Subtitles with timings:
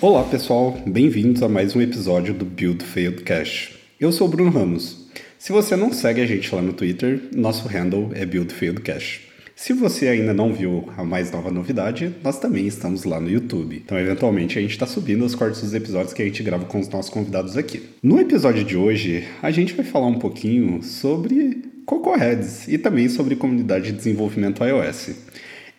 [0.00, 3.72] Olá pessoal, bem-vindos a mais um episódio do Build Failed Cash.
[3.98, 5.08] Eu sou o Bruno Ramos.
[5.36, 9.22] Se você não segue a gente lá no Twitter, nosso handle é Build Failed Cash.
[9.56, 13.82] Se você ainda não viu a mais nova novidade, nós também estamos lá no YouTube.
[13.84, 16.78] Então, eventualmente, a gente está subindo os cortes dos episódios que a gente grava com
[16.78, 17.82] os nossos convidados aqui.
[18.00, 23.08] No episódio de hoje, a gente vai falar um pouquinho sobre Coco Heads e também
[23.08, 25.10] sobre comunidade de desenvolvimento iOS.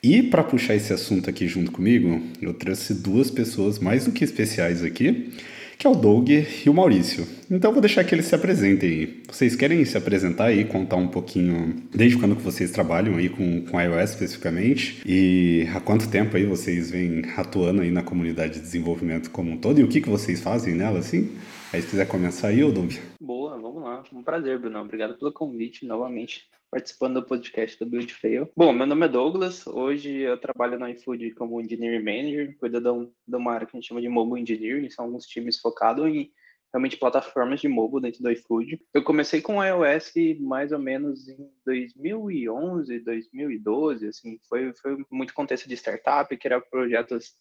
[0.01, 4.23] E para puxar esse assunto aqui junto comigo, eu trouxe duas pessoas mais do que
[4.23, 5.31] especiais aqui,
[5.77, 7.27] que é o Doug e o Maurício.
[7.51, 9.23] Então vou deixar que eles se apresentem aí.
[9.27, 13.61] Vocês querem se apresentar aí, contar um pouquinho desde quando que vocês trabalham aí com,
[13.61, 18.61] com iOS especificamente e há quanto tempo aí vocês vêm atuando aí na comunidade de
[18.61, 21.29] desenvolvimento como um todo e o que que vocês fazem nela assim?
[21.73, 22.93] Aí se quiser começar aí, ô Doug.
[23.21, 24.03] Boa, vamos lá.
[24.13, 24.79] Um prazer, Bruno.
[24.79, 28.49] Obrigado pelo convite novamente participando do podcast do Build Fail.
[28.55, 33.35] Bom, meu nome é Douglas, hoje eu trabalho na iFood como Engineering Manager, cuido de
[33.35, 36.31] uma área que a gente chama de Mobile Engineering, são alguns times focados em
[36.71, 38.79] realmente plataformas de mobile dentro do iFood.
[38.93, 45.67] Eu comecei com iOS mais ou menos em 2011, 2012, assim, foi, foi muito contexto
[45.67, 47.33] de startup, que era projetos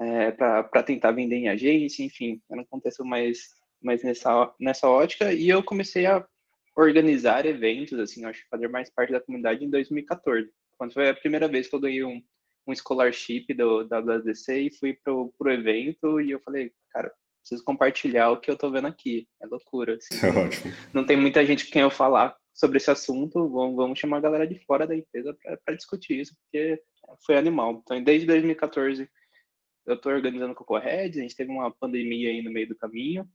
[0.00, 3.48] é, para tentar vender em agência, enfim, era um contexto mais,
[3.82, 6.24] mais nessa, nessa ótica, e eu comecei a
[6.80, 11.14] organizar eventos, assim, acho que fazer mais parte da comunidade em 2014, quando foi a
[11.14, 12.22] primeira vez que eu ganhei um,
[12.66, 18.30] um scholarship do WSDC e fui pro, pro evento e eu falei, cara, preciso compartilhar
[18.30, 20.26] o que eu tô vendo aqui, é loucura, assim.
[20.26, 20.72] É ótimo.
[20.92, 24.20] Não tem muita gente com quem eu falar sobre esse assunto, vamos, vamos chamar a
[24.20, 26.80] galera de fora da empresa para discutir isso, porque
[27.24, 27.80] foi animal.
[27.82, 29.08] Então, desde 2014,
[29.86, 33.28] eu estou organizando Coco Heads, a gente teve uma pandemia aí no meio do caminho,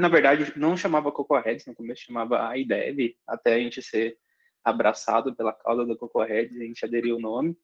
[0.00, 4.16] na verdade, não chamava Coco Heads, no começo chamava iDev, até a gente ser
[4.64, 7.56] abraçado pela causa do Coco Heads, a gente aderiu o nome.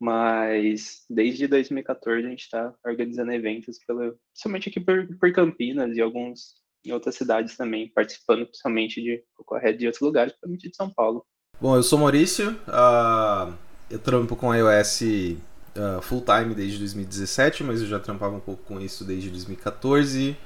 [0.00, 6.00] Mas desde 2014 a gente está organizando eventos, pela, principalmente aqui por, por Campinas e
[6.00, 10.76] alguns em outras cidades também, participando principalmente de Coco Heads de outros lugares, principalmente de
[10.76, 11.24] São Paulo.
[11.60, 13.54] Bom, eu sou Maurício, uh,
[13.88, 18.64] eu trampo com iOS uh, full time desde 2017, mas eu já trampava um pouco
[18.64, 20.36] com isso desde 2014.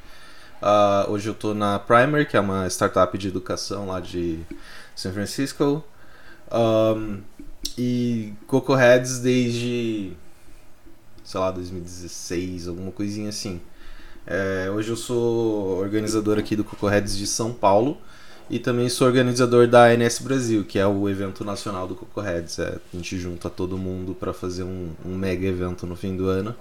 [0.62, 4.40] Uh, hoje eu estou na Primer, que é uma startup de educação lá de
[4.94, 5.84] São Francisco.
[6.50, 7.20] Um,
[7.76, 10.12] e Coco Heads desde,
[11.24, 13.60] sei lá, 2016, alguma coisinha assim.
[14.26, 17.96] É, hoje eu sou organizador aqui do Coco Heads de São Paulo
[18.48, 22.58] e também sou organizador da ANS Brasil, que é o evento nacional do Coco Heads.
[22.58, 26.28] É, a gente junta todo mundo para fazer um, um mega evento no fim do
[26.28, 26.54] ano.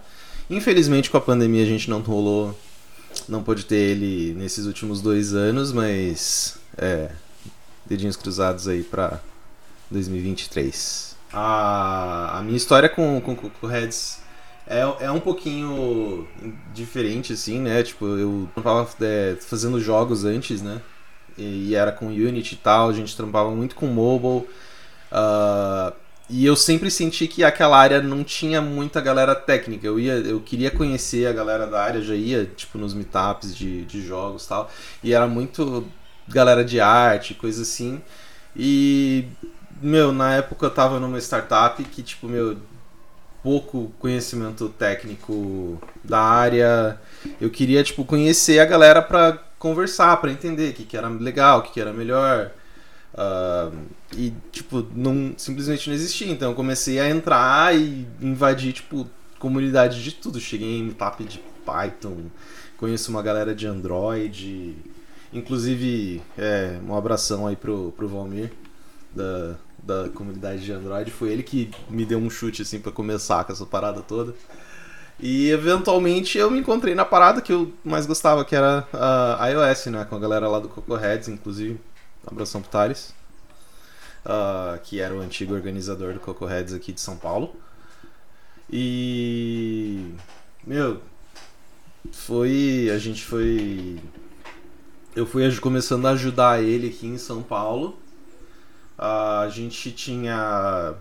[0.49, 2.55] Infelizmente com a pandemia a gente não rolou
[3.27, 7.11] não pôde ter ele nesses últimos dois anos, mas é,
[7.85, 9.19] dedinhos cruzados aí para
[9.89, 11.15] 2023.
[11.33, 14.19] A, a minha história com, com Coco Heads
[14.67, 16.27] é, é um pouquinho
[16.73, 17.83] diferente, assim, né?
[17.83, 20.81] Tipo, eu trampava é, fazendo jogos antes, né?
[21.37, 24.47] E, e, era com Unity e tal, a gente trampava muito com mobile.
[25.11, 25.93] Uh,
[26.29, 29.85] e eu sempre senti que aquela área não tinha muita galera técnica.
[29.85, 33.85] Eu ia, eu queria conhecer a galera da área, já ia tipo nos meetups de,
[33.85, 34.69] de jogos tal.
[35.03, 35.85] E era muito
[36.27, 38.01] galera de arte, coisa assim.
[38.55, 39.25] E
[39.81, 42.57] meu, na época eu tava numa startup que tipo, meu,
[43.43, 46.99] pouco conhecimento técnico da área.
[47.39, 51.59] Eu queria tipo conhecer a galera para conversar, para entender o que, que era legal,
[51.59, 52.51] o que, que era melhor.
[53.15, 53.73] Uh,
[54.13, 56.29] e, tipo, não, simplesmente não existia.
[56.29, 59.09] Então eu comecei a entrar e invadir, tipo,
[59.39, 60.39] comunidade de tudo.
[60.39, 62.25] Cheguei em meetup de Python,
[62.77, 64.75] conheço uma galera de Android.
[65.33, 68.51] Inclusive, é, um abração aí pro, pro Valmir,
[69.13, 71.09] da, da comunidade de Android.
[71.09, 74.33] Foi ele que me deu um chute, assim, para começar com essa parada toda.
[75.17, 79.85] E eventualmente eu me encontrei na parada que eu mais gostava, que era a iOS,
[79.85, 80.05] né?
[80.05, 81.79] Com a galera lá do Coco Heads, inclusive.
[82.25, 83.13] Um abração pro Thales.
[84.25, 87.55] Uh, que era o antigo organizador do Coco Heads aqui de São Paulo.
[88.71, 90.13] E.
[90.65, 91.01] Meu.
[92.11, 92.89] Foi.
[92.93, 93.99] A gente foi.
[95.15, 97.97] Eu fui começando a ajudar ele aqui em São Paulo.
[98.97, 100.95] Uh, a gente tinha.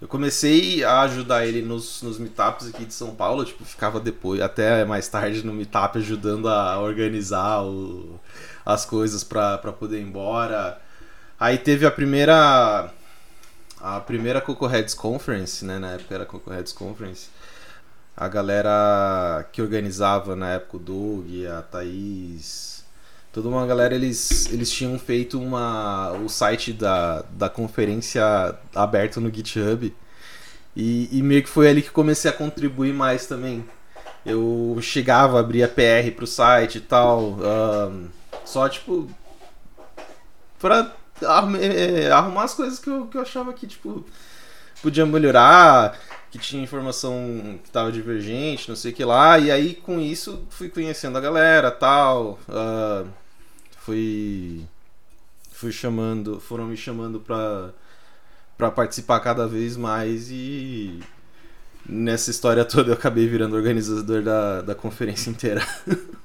[0.00, 4.40] Eu comecei a ajudar ele nos, nos meetups aqui de São Paulo, tipo, ficava depois,
[4.40, 8.18] até mais tarde no meetup ajudando a organizar o,
[8.66, 10.80] as coisas para poder ir embora.
[11.42, 12.88] Aí teve a primeira
[13.80, 17.30] a primeira Coco Heads Conference, né, na época era Coco Heads Conference.
[18.16, 22.84] A galera que organizava na época o Doug, a Thaís,
[23.32, 28.22] toda uma galera eles eles tinham feito uma o site da, da conferência
[28.72, 29.92] aberto no GitHub.
[30.76, 33.64] E, e meio que foi ali que comecei a contribuir mais também.
[34.24, 37.36] eu chegava, abria PR pro site e tal.
[38.44, 39.10] só tipo.
[40.60, 44.04] Pra arrumar as coisas que eu, que eu achava que, tipo,
[44.82, 45.98] podia melhorar,
[46.30, 49.38] que tinha informação que tava divergente, não sei o que lá.
[49.38, 52.38] E aí, com isso, fui conhecendo a galera tal.
[52.48, 53.08] Uh,
[53.78, 54.66] fui.
[55.52, 56.40] Fui chamando.
[56.40, 57.70] Foram me chamando pra,
[58.56, 61.00] pra participar cada vez mais e
[61.88, 65.66] nessa história toda eu acabei virando organizador da, da conferência inteira.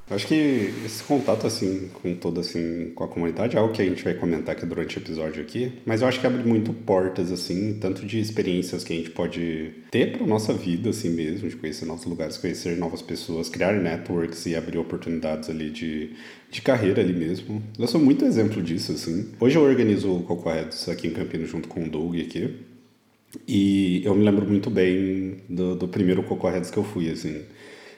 [0.10, 3.86] Acho que esse contato assim com toda assim com a comunidade é algo que a
[3.86, 7.30] gente vai comentar aqui durante o episódio aqui, mas eu acho que abre muito portas
[7.30, 11.58] assim, tanto de experiências que a gente pode ter para nossa vida assim mesmo, de
[11.58, 16.12] conhecer novos lugares, conhecer novas pessoas, criar networks e abrir oportunidades ali de,
[16.50, 17.62] de carreira ali mesmo.
[17.78, 19.32] Eu sou muito exemplo disso assim.
[19.42, 22.56] Hoje eu organizo o Coco Heads aqui em Campinas junto com o Doug aqui.
[23.48, 27.42] E eu me lembro muito bem do, do primeiro Coco Heads que eu fui, assim.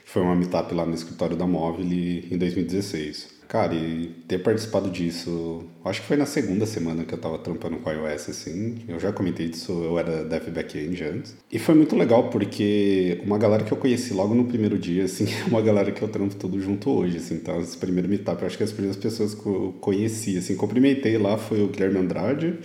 [0.06, 3.39] Foi uma meetup lá no escritório da Móvel em 2016.
[3.50, 7.77] Cara, e ter participado disso, acho que foi na segunda semana que eu tava trampando
[7.77, 8.77] com iOS, assim.
[8.88, 11.36] Eu já comentei disso, eu era dev backend antes.
[11.51, 15.25] E foi muito legal porque uma galera que eu conheci logo no primeiro dia, assim,
[15.33, 17.35] é uma galera que eu trampo tudo junto hoje, assim.
[17.35, 21.18] Então, esse primeiro meetup, eu acho que as primeiras pessoas que eu conheci, assim, cumprimentei
[21.18, 22.59] lá foi o Guilherme Andrade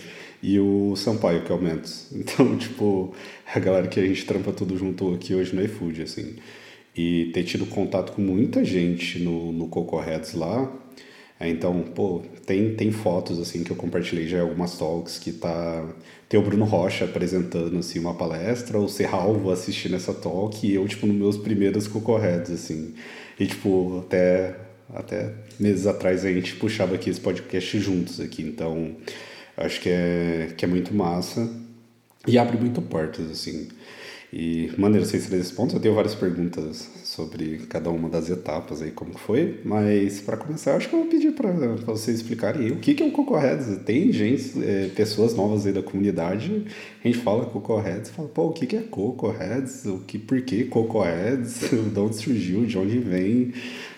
[0.45, 2.05] e o Sampaio, que é o Mentos.
[2.13, 3.15] Então, tipo,
[3.51, 6.35] a galera que a gente trampa tudo junto aqui hoje no iFood, assim.
[6.95, 10.71] E ter tido contato com muita gente no, no Coco Heads lá.
[11.39, 15.31] É, então, pô, tem, tem fotos, assim, que eu compartilhei já em algumas talks, que
[15.31, 15.83] tá...
[16.29, 20.87] Tem o Bruno Rocha apresentando, assim, uma palestra, o Serralvo assistindo essa talk, e eu,
[20.87, 22.93] tipo, nos meus primeiros Coco Heads, assim.
[23.39, 24.55] E, tipo, até,
[24.93, 28.95] até meses atrás a gente puxava aqui esse podcast juntos aqui, então...
[29.57, 31.49] Acho que é, que é muito massa
[32.27, 33.69] e abre muito portas, assim.
[34.33, 38.91] E, maneiro, vocês três pontos, eu tenho várias perguntas sobre cada uma das etapas aí,
[38.91, 41.51] como foi, mas para começar, acho que eu vou pedir para
[41.85, 43.83] vocês explicarem o que, que é o Coco Heads.
[43.85, 46.65] Tem gente, é, pessoas novas aí da comunidade,
[47.01, 49.85] a gente fala Coco Heads, fala, pô, o que, que é Coco Heads?
[49.85, 51.69] O que, por que Coco Heads?
[51.93, 53.53] de onde surgiu, de onde vem?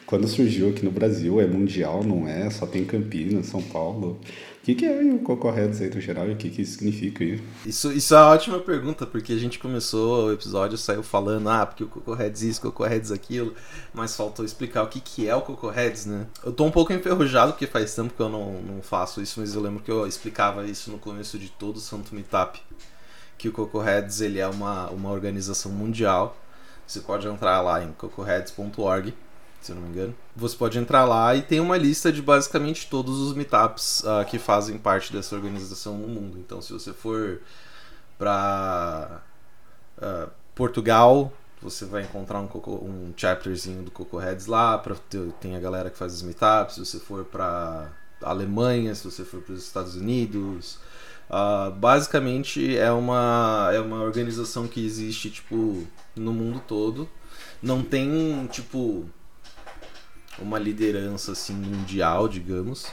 [0.06, 2.50] Quando surgiu aqui no Brasil, é mundial, não é?
[2.52, 4.20] Só tem Campinas, São Paulo
[4.68, 7.24] que, que é o Coco Heads aí no geral e o que, que isso significa
[7.24, 7.42] aí?
[7.66, 11.66] Isso, isso é uma ótima pergunta, porque a gente começou o episódio, saiu falando, ah,
[11.66, 13.54] porque o Coco Heads isso, Coco Heads aquilo,
[13.94, 16.28] mas faltou explicar o que, que é o Coco Heads, né?
[16.44, 19.56] Eu tô um pouco enferrujado, porque faz tempo que eu não, não faço isso, mas
[19.56, 22.62] eu lembro que eu explicava isso no começo de todo o Santo Meetup,
[23.38, 26.38] que o Coco Heads ele é uma, uma organização mundial,
[26.86, 29.14] você pode entrar lá em cocoheads.org
[29.62, 30.16] se eu não me engano.
[30.36, 34.40] Você pode entrar lá e tem uma lista de basicamente todos os meetups uh, que
[34.40, 36.38] fazem parte dessa organização no mundo.
[36.38, 37.42] Então, se você for
[38.18, 39.22] para
[39.98, 41.32] uh, ah, Portugal,
[41.62, 44.78] você vai encontrar um, um chapterzinho do Coco Heads lá.
[44.78, 44.96] Pra
[45.40, 46.76] tem a galera que faz os meetups.
[46.76, 50.80] Se você for para Alemanha, se você for para os Estados Unidos.
[51.30, 55.86] Uh, basicamente é uma, é uma organização que existe tipo
[56.16, 57.10] no mundo todo.
[57.62, 59.06] Não tem tipo
[60.40, 62.92] uma liderança assim mundial, digamos.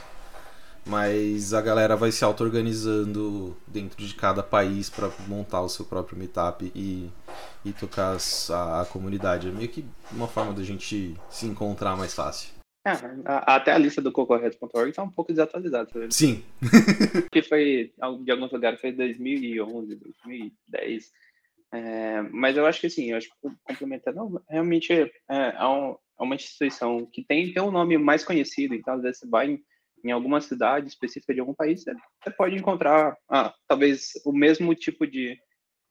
[0.87, 6.17] Mas a galera vai se auto-organizando dentro de cada país para montar o seu próprio
[6.17, 7.09] meetup e,
[7.65, 8.17] e tocar
[8.51, 9.47] a, a, comunidade.
[9.47, 12.53] É meio que uma forma da gente se encontrar mais fácil.
[12.85, 12.91] É,
[13.25, 15.89] até a lista do cocorred.org está um pouco desatualizada.
[15.89, 16.43] Tá Sim.
[17.31, 17.91] que foi,
[18.23, 21.11] de alguns lugares, foi 2011, 2010.
[21.73, 26.23] É, mas eu acho que assim, eu acho que complementando, realmente é, é, um, é
[26.23, 29.63] uma instituição que tem, tem um nome mais conhecido, então às vezes você vai em,
[30.03, 31.93] em alguma cidade específica de algum país, você,
[32.23, 35.37] você pode encontrar ah, talvez o mesmo tipo de,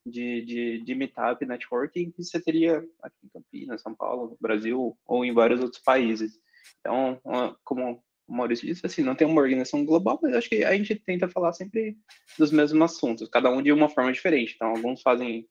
[0.07, 5.25] de, de, de meetup networking que você teria aqui em Campinas, São Paulo, Brasil ou
[5.25, 6.39] em vários outros países.
[6.81, 7.21] Então,
[7.65, 10.95] como o Maurício disse, assim, não tem uma organização global, mas acho que a gente
[10.95, 11.97] tenta falar sempre
[12.39, 14.55] dos mesmos assuntos, cada um de uma forma diferente.
[14.55, 15.47] Então, alguns fazem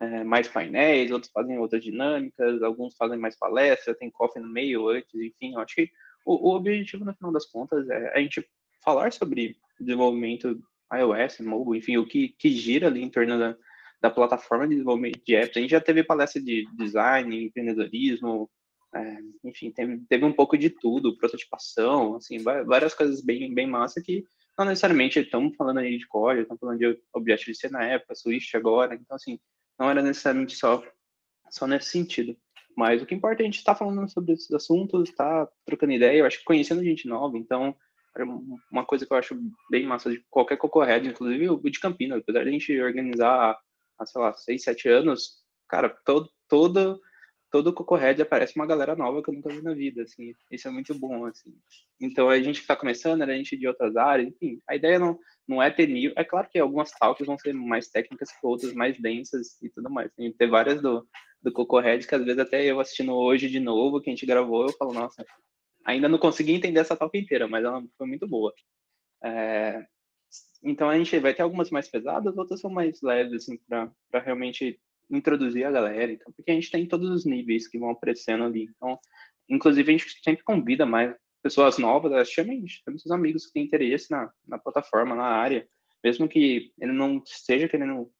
[0.00, 4.88] é, mais painéis, outros fazem outras dinâmicas, alguns fazem mais palestras, tem coffee no meio
[4.88, 5.90] antes, enfim, eu acho que
[6.24, 8.46] o, o, objetivo, no final das contas, é a gente
[8.84, 10.60] falar sobre desenvolvimento
[10.92, 13.56] iOS, mobile, enfim, o que, que gira ali em torno da,
[14.00, 15.56] da plataforma de desenvolvimento de apps.
[15.56, 18.48] A gente já teve palestra de design, empreendedorismo,
[18.94, 24.00] é, enfim, teve, teve um pouco de tudo, prototipação, assim, várias coisas bem, bem massa
[24.02, 24.24] que
[24.56, 28.94] não necessariamente estamos falando aí de código, estamos falando de Objective-C na época, Swift agora,
[28.94, 29.38] então, assim,
[29.78, 30.82] não era necessariamente só,
[31.50, 32.36] só nesse sentido.
[32.76, 35.92] Mas o que importa é a gente estar tá falando sobre esses assuntos, tá trocando
[35.92, 37.74] ideia, eu acho que conhecendo gente nova, então
[38.16, 38.24] é
[38.70, 39.38] uma coisa que eu acho
[39.70, 43.58] bem massa de qualquer cocorred, inclusive o de Campinas, apesar de a gente organizar
[43.98, 47.00] há, sei lá, seis, sete anos, cara, todo, todo
[47.50, 50.32] todo Cocorred aparece uma galera nova que eu nunca vi na vida, assim.
[50.50, 51.54] Isso é muito bom, assim.
[52.00, 54.60] Então, a gente que tá começando, né, a gente de outras áreas, enfim.
[54.68, 55.18] A ideia não,
[55.48, 56.12] não é ter nível.
[56.16, 59.88] É claro que algumas talks vão ser mais técnicas que outras mais densas e tudo
[59.88, 60.12] mais.
[60.12, 61.08] Tem, ter várias do,
[61.42, 64.66] do Cocorred que às vezes até eu assistindo hoje de novo, que a gente gravou,
[64.66, 65.24] eu falo, nossa,
[65.84, 68.52] ainda não consegui entender essa talk inteira, mas ela foi muito boa.
[69.24, 69.86] É,
[70.62, 74.78] então a gente vai ter algumas mais pesadas, outras são mais leves, assim, para realmente
[75.10, 78.64] introduzir a galera, então, porque a gente tem todos os níveis que vão aparecendo ali.
[78.76, 78.98] Então,
[79.48, 84.10] inclusive, a gente sempre convida mais pessoas novas, chamem, temos os amigos que têm interesse
[84.10, 85.68] na, na plataforma, na área,
[86.02, 88.10] mesmo que ele não esteja querendo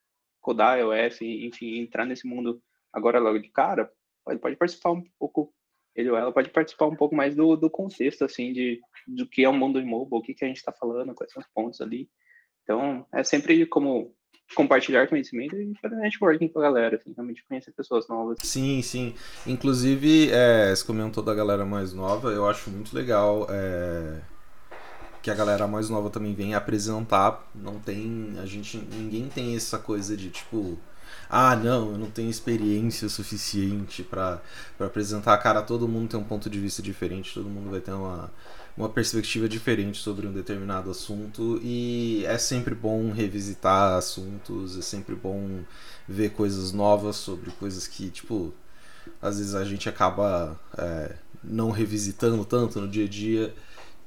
[0.41, 3.91] codar iOS, enfim, entrar nesse mundo agora logo de cara,
[4.25, 5.53] pode, pode participar um pouco,
[5.95, 9.45] ele ou ela pode participar um pouco mais do, do contexto, assim, de, do que
[9.45, 11.81] é o mundo mobile, o que, que a gente está falando, quais são os pontos
[11.81, 12.09] ali.
[12.63, 14.15] Então, é sempre como
[14.55, 18.38] compartilhar conhecimento e fazer networking com a galera, assim, realmente conhecer pessoas novas.
[18.43, 19.14] Sim, sim.
[19.47, 24.21] Inclusive, é, você comentou da galera mais nova, eu acho muito legal é,
[25.23, 27.49] que a galera mais nova também venha apresentar.
[27.55, 28.35] Não tem.
[28.43, 28.78] A gente.
[28.78, 30.78] Ninguém tem essa coisa de tipo.
[31.31, 34.40] Ah, não, eu não tenho experiência suficiente para
[34.81, 35.37] apresentar.
[35.38, 38.31] Cara, todo mundo tem um ponto de vista diferente, todo mundo vai ter uma,
[38.79, 45.17] uma perspectiva diferente sobre um determinado assunto e é sempre bom revisitar assuntos, é sempre
[45.17, 45.65] bom
[46.07, 48.55] ver coisas novas sobre coisas que, tipo,
[49.21, 53.53] às vezes a gente acaba é, não revisitando tanto no dia a dia.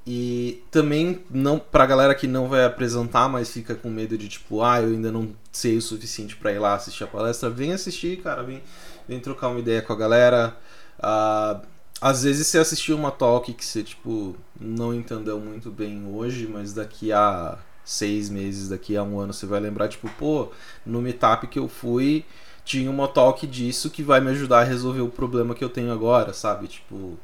[0.06, 4.62] E também não pra galera que não vai apresentar, mas fica com medo de tipo,
[4.62, 8.20] ah, eu ainda não sei o suficiente para ir lá assistir a palestra, vem assistir,
[8.20, 8.60] cara, vem,
[9.06, 10.56] vem trocar uma ideia com a galera.
[10.98, 11.71] Uh,
[12.02, 16.72] às vezes você assistiu uma talk que você, tipo, não entendeu muito bem hoje, mas
[16.72, 20.48] daqui a seis meses, daqui a um ano, você vai lembrar, tipo, pô,
[20.84, 22.24] no meetup que eu fui,
[22.64, 25.92] tinha uma talk disso que vai me ajudar a resolver o problema que eu tenho
[25.92, 26.66] agora, sabe?
[26.66, 27.16] Tipo,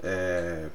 [0.00, 0.68] é...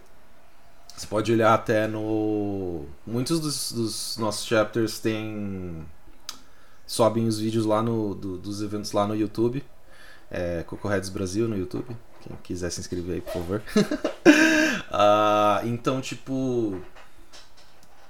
[0.96, 2.86] Você pode olhar até no.
[3.08, 5.86] Muitos dos, dos nossos chapters têm.
[6.86, 9.64] Sobem os vídeos lá no, do, dos eventos lá no YouTube.
[10.30, 11.96] É, Cocorheads Brasil no YouTube.
[12.22, 13.62] Quem quiser se inscrever aí, por favor.
[13.78, 16.80] uh, então, tipo.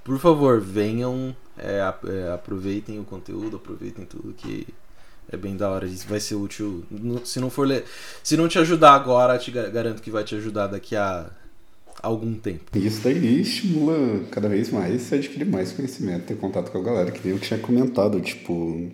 [0.04, 4.68] Por favor, venham, é, é, aproveitem o conteúdo, aproveitem tudo que
[5.32, 5.86] é bem da hora.
[5.86, 6.84] Isso vai ser útil.
[7.24, 7.84] Se não for le...
[8.24, 11.30] se não te ajudar agora, te garanto que vai te ajudar daqui a
[12.02, 12.66] algum tempo.
[12.76, 17.12] Isso daí estimula cada vez mais você adquirir mais conhecimento, ter contato com a galera,
[17.12, 18.90] que nem eu tinha comentado, tipo.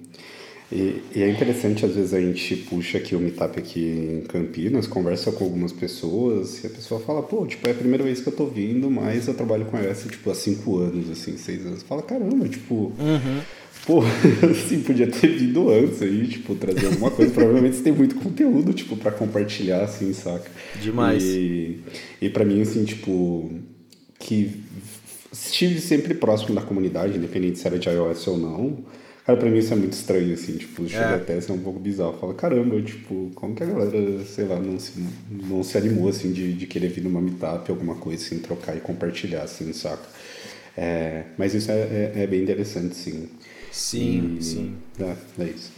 [0.71, 4.87] E, e, é interessante, às vezes, a gente puxa aqui o meetup aqui em Campinas,
[4.87, 8.27] conversa com algumas pessoas e a pessoa fala, pô, tipo, é a primeira vez que
[8.27, 11.83] eu tô vindo, mas eu trabalho com iOS, tipo, há cinco anos, assim, seis anos.
[11.83, 13.41] Fala, caramba, tipo, uhum.
[13.85, 14.01] pô,
[14.49, 17.31] assim, podia ter vindo antes aí, tipo, trazer alguma coisa.
[17.31, 20.49] Provavelmente você tem muito conteúdo, tipo, para compartilhar, assim, saca?
[20.81, 21.23] Demais.
[21.23, 21.79] E,
[22.19, 23.51] e para mim, assim, tipo,
[24.17, 24.63] que
[25.31, 29.57] estive sempre próximo da comunidade, independente se era de iOS ou não Cara, pra mim
[29.57, 31.15] isso é muito estranho, assim, tipo, chega é.
[31.15, 32.13] até a ser um pouco bizarro.
[32.19, 36.31] Fala, caramba, tipo, como que a galera, sei lá, não se, não se animou, assim,
[36.31, 40.07] de, de querer vir numa meetup, alguma coisa, assim, trocar e compartilhar, assim, saca?
[40.77, 43.29] É, mas isso é, é, é, bem interessante, sim.
[43.71, 44.75] Sim, e, sim.
[44.99, 45.71] É, é isso.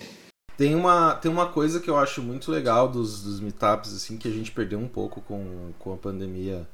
[0.58, 4.28] Tem uma, tem uma coisa que eu acho muito legal dos, dos meetups, assim, que
[4.28, 6.68] a gente perdeu um pouco com, com a pandemia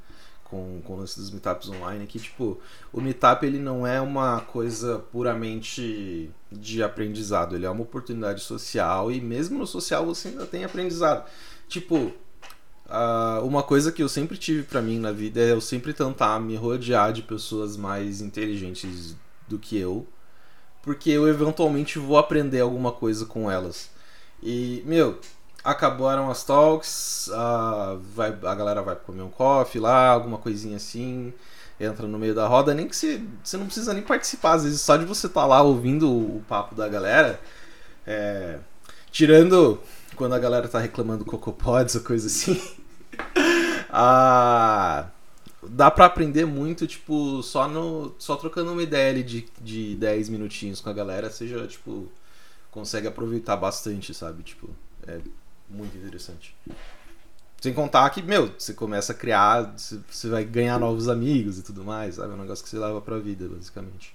[0.44, 2.60] com, com o lance dos meetups online, que tipo,
[2.92, 9.12] o meetup ele não é uma coisa puramente de aprendizado, ele é uma oportunidade social
[9.12, 11.28] e mesmo no social você ainda tem aprendizado.
[11.68, 12.12] Tipo,
[13.44, 16.56] uma coisa que eu sempre tive para mim na vida é eu sempre tentar me
[16.56, 19.16] rodear de pessoas mais inteligentes
[19.48, 20.06] do que eu,
[20.84, 23.90] porque eu eventualmente vou aprender alguma coisa com elas.
[24.42, 25.18] E, meu,
[25.64, 31.34] acabaram as talks, a, vai, a galera vai comer um coffee lá, alguma coisinha assim,
[31.80, 34.82] entra no meio da roda, nem que você, você não precisa nem participar, às vezes
[34.82, 37.40] só de você estar tá lá ouvindo o, papo da galera,
[38.06, 38.60] é,
[39.10, 39.80] tirando
[40.16, 42.62] quando a galera tá reclamando cocopods ou coisa assim,
[43.90, 45.08] a,
[45.64, 50.28] dá para aprender muito, tipo, só, no, só trocando uma ideia ali de, de 10
[50.28, 52.12] minutinhos com a galera, você tipo,
[52.70, 54.70] consegue aproveitar bastante, sabe, tipo,
[55.08, 55.20] é
[55.74, 56.56] muito interessante.
[57.62, 61.84] Sem contar que, meu, você começa a criar, você vai ganhar novos amigos e tudo
[61.84, 62.34] mais, sabe?
[62.34, 64.14] É um negócio que você leva pra vida, basicamente.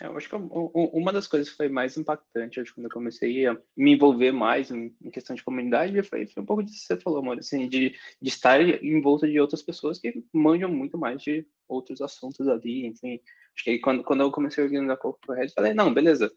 [0.00, 3.46] É, eu acho que uma das coisas que foi mais impactante, acho, quando eu comecei
[3.46, 7.00] a me envolver mais em, questão de comunidade, foi, foi um pouco disso que você
[7.00, 11.22] falou, amor, assim, de, de estar em volta de outras pessoas que manjam muito mais
[11.22, 13.20] de outros assuntos ali, enfim.
[13.54, 16.30] Acho que quando, quando eu comecei a organizar Corpo Red, falei, não, beleza,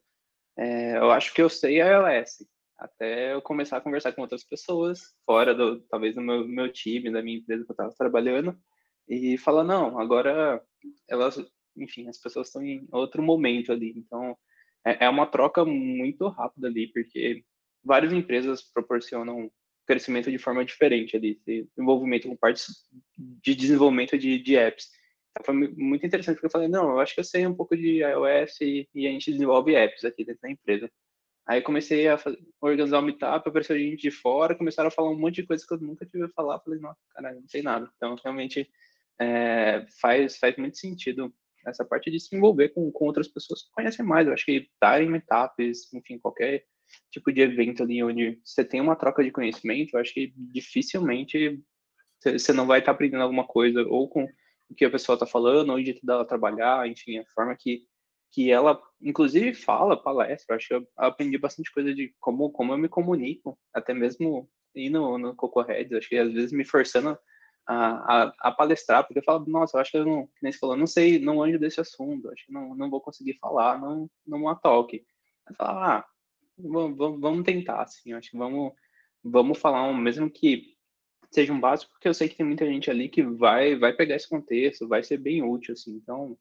[0.57, 2.45] é, eu acho que eu sei a iOS,
[2.79, 7.12] Até eu começar a conversar com outras pessoas, fora do, talvez do meu, meu time,
[7.12, 8.57] da minha empresa que eu estava trabalhando,
[9.07, 10.63] e falar, não, agora
[11.09, 11.43] elas,
[11.75, 13.93] enfim, as pessoas estão em outro momento ali.
[13.98, 14.38] Então,
[14.86, 17.43] é, é uma troca muito rápida ali, porque
[17.83, 19.51] várias empresas proporcionam
[19.86, 21.41] crescimento de forma diferente ali,
[21.77, 24.88] envolvimento com partes de desenvolvimento de, de apps.
[25.31, 27.75] Então, foi muito interessante, porque eu falei, não, eu acho que eu sei um pouco
[27.75, 30.89] de iOS e, e a gente desenvolve apps aqui dentro da empresa.
[31.49, 35.17] Aí comecei a fazer, organizar o meetup, apareceu gente de fora, começaram a falar um
[35.17, 36.59] monte de coisa que eu nunca tive a falar.
[36.59, 37.89] Falei, nossa, caralho, não sei nada.
[37.95, 38.69] Então, realmente,
[39.19, 41.33] é, faz, faz muito sentido
[41.65, 44.27] essa parte de se envolver com, com outras pessoas que conhecem mais.
[44.27, 46.65] Eu acho que estar em meetups, enfim, qualquer
[47.11, 51.59] tipo de evento ali onde você tem uma troca de conhecimento, eu acho que dificilmente
[52.23, 54.27] você não vai estar aprendendo alguma coisa ou com
[54.69, 57.83] o que a pessoa está falando, ou o jeito dela trabalhar, enfim, a forma que,
[58.31, 60.55] que ela, inclusive, fala, palestra.
[60.55, 64.89] Acho que eu aprendi bastante coisa de como, como eu me comunico, até mesmo ir
[64.89, 67.17] no, no Coco Heads, acho que às vezes me forçando
[67.65, 70.51] a, a, a, palestrar, porque eu falo, nossa, eu acho que eu não, que nem
[70.51, 73.79] você falou, não sei, não anjo desse assunto, acho que não, não vou conseguir falar,
[73.79, 75.05] não, não há toque.
[75.55, 76.05] Falo, ah,
[76.57, 78.74] vamos, vamos tentar, assim, acho que vamos,
[79.24, 80.75] vamos falar, um, mesmo que
[81.31, 84.15] seja um básico, porque eu sei que tem muita gente ali que vai, vai pegar
[84.15, 86.38] esse contexto, vai ser bem útil, assim, então,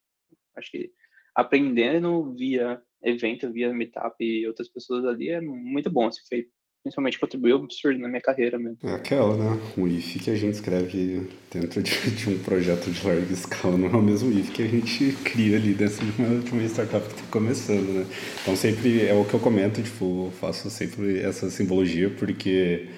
[0.56, 0.90] acho que
[1.34, 6.48] aprendendo via evento, via meetup e outras pessoas ali é muito bom, assim, foi
[6.82, 8.78] principalmente contribuiu absurdo na minha carreira mesmo.
[8.82, 9.60] É aquela, né?
[9.76, 13.88] O IF que a gente escreve dentro de, de, um projeto de larga escala não
[13.88, 17.06] é o mesmo IF que a gente cria ali dentro de uma, de uma startup
[17.06, 18.06] que está começando, né?
[18.42, 22.88] Então sempre é o que eu comento, tipo, faço sempre essa simbologia porque,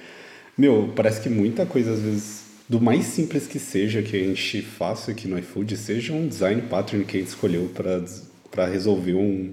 [0.56, 4.62] meu, parece que muita coisa às vezes do mais simples que seja que a gente
[4.62, 7.68] faça aqui no iFood, seja um design pattern que a gente escolheu
[8.52, 9.52] para resolver um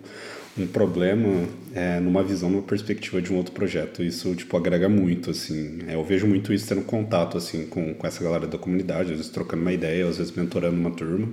[0.60, 4.02] um problema é, numa visão, numa perspectiva de um outro projeto.
[4.02, 5.80] Isso, tipo, agrega muito, assim.
[5.88, 9.18] É, eu vejo muito isso tendo contato, assim, com, com essa galera da comunidade, às
[9.18, 11.30] vezes trocando uma ideia, às vezes mentorando uma turma.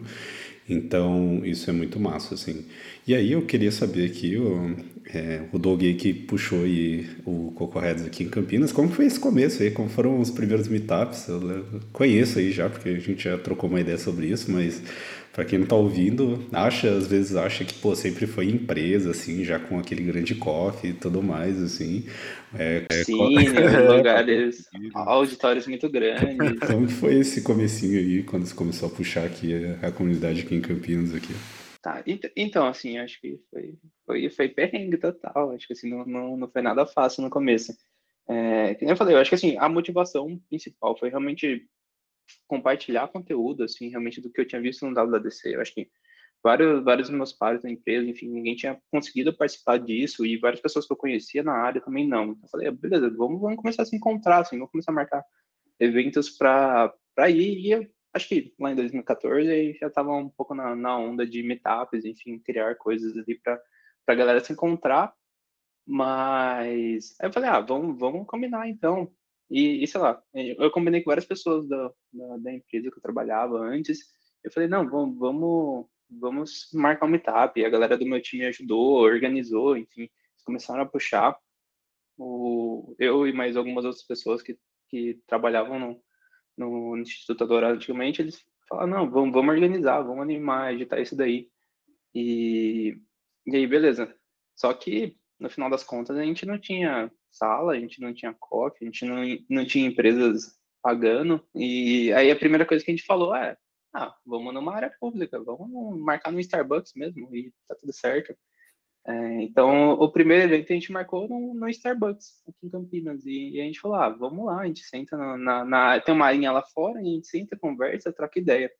[0.68, 2.64] Então, isso é muito massa, assim.
[3.06, 4.74] E aí eu queria saber aqui, o,
[5.12, 9.20] é, o Doug que puxou aí o Coco Heads aqui em Campinas, como foi esse
[9.20, 9.70] começo aí?
[9.70, 11.28] Como foram os primeiros meetups?
[11.28, 14.82] Eu conheço aí já, porque a gente já trocou uma ideia sobre isso, mas
[15.34, 19.44] para quem não tá ouvindo, acha, às vezes acha que, pô, sempre foi empresa, assim,
[19.44, 22.06] já com aquele grande cofre e tudo mais, assim.
[22.56, 23.24] É, é Sim, co...
[23.96, 26.60] lugares, auditórios muito grandes.
[26.70, 30.54] Como foi esse comecinho aí, quando você começou a puxar aqui a, a comunidade aqui
[30.54, 31.34] em Campinas, aqui?
[31.82, 32.00] Tá,
[32.36, 33.74] então, assim, acho que foi,
[34.06, 37.76] foi, foi perrengue total, acho que, assim, não, não, não foi nada fácil no começo.
[38.28, 41.66] É, como eu falei, eu acho que, assim, a motivação principal foi realmente
[42.46, 45.54] compartilhar conteúdo, assim, realmente do que eu tinha visto no WWDC.
[45.54, 45.88] Eu acho que
[46.42, 50.86] vários, vários meus pares da empresa, enfim, ninguém tinha conseguido participar disso e várias pessoas
[50.86, 52.32] que eu conhecia na área também não.
[52.32, 54.94] Então, eu falei, ah, beleza, vamos, vamos começar a se encontrar, assim, vamos começar a
[54.94, 55.24] marcar
[55.80, 56.92] eventos para
[57.30, 57.58] ir.
[57.58, 61.42] E eu acho que lá em 2014 já estava um pouco na, na onda de
[61.42, 63.60] meetups, enfim, criar coisas ali para
[64.06, 65.14] a galera se encontrar.
[65.86, 69.10] Mas aí eu falei, ah, vamos, vamos combinar então.
[69.50, 73.02] E, e sei lá, eu combinei com várias pessoas da, da, da, empresa que eu
[73.02, 73.98] trabalhava antes.
[74.42, 77.58] Eu falei, não, vamos, vamos, vamos marcar um meetup.
[77.60, 80.08] E a galera do meu time ajudou, organizou, enfim,
[80.44, 81.36] começaram a puxar.
[82.16, 86.02] O, eu e mais algumas outras pessoas que, que trabalhavam no,
[86.56, 91.48] no Instituto Dourado antigamente, eles falaram, não, vamos, vamos organizar, vamos animar, editar isso daí.
[92.14, 92.96] E,
[93.46, 94.14] e aí, beleza.
[94.56, 98.34] Só que, no final das contas, a gente não tinha sala, a gente não tinha
[98.34, 101.44] coffee, a gente não, não tinha empresas pagando.
[101.54, 103.56] E aí a primeira coisa que a gente falou é:
[103.94, 108.34] ah, vamos numa área pública, vamos marcar no Starbucks mesmo e tá tudo certo.
[109.06, 113.50] É, então, o primeiro evento a gente marcou no, no Starbucks, aqui em Campinas, e,
[113.50, 116.32] e, a gente falou, ah, vamos lá, a gente senta na, na, na, tem uma
[116.32, 118.72] linha lá fora, a gente senta, conversa, troca ideia.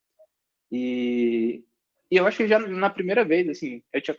[0.73, 1.63] E,
[2.11, 4.17] e eu acho que já na primeira vez, assim, eu tinha,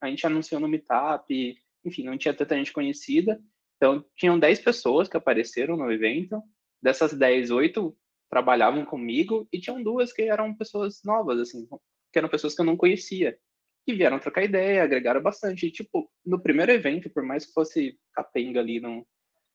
[0.00, 3.40] a gente anunciou no Meetup, enfim, não tinha tanta gente conhecida,
[3.76, 6.42] então, tinham 10 pessoas que apareceram no evento.
[6.82, 7.96] Dessas 10, 8
[8.30, 11.66] trabalhavam comigo e tinham duas que eram pessoas novas, assim,
[12.12, 13.38] que eram pessoas que eu não conhecia.
[13.86, 15.66] Que vieram trocar ideia, agregaram bastante.
[15.66, 19.06] E, tipo, no primeiro evento, por mais que fosse capenga ali no,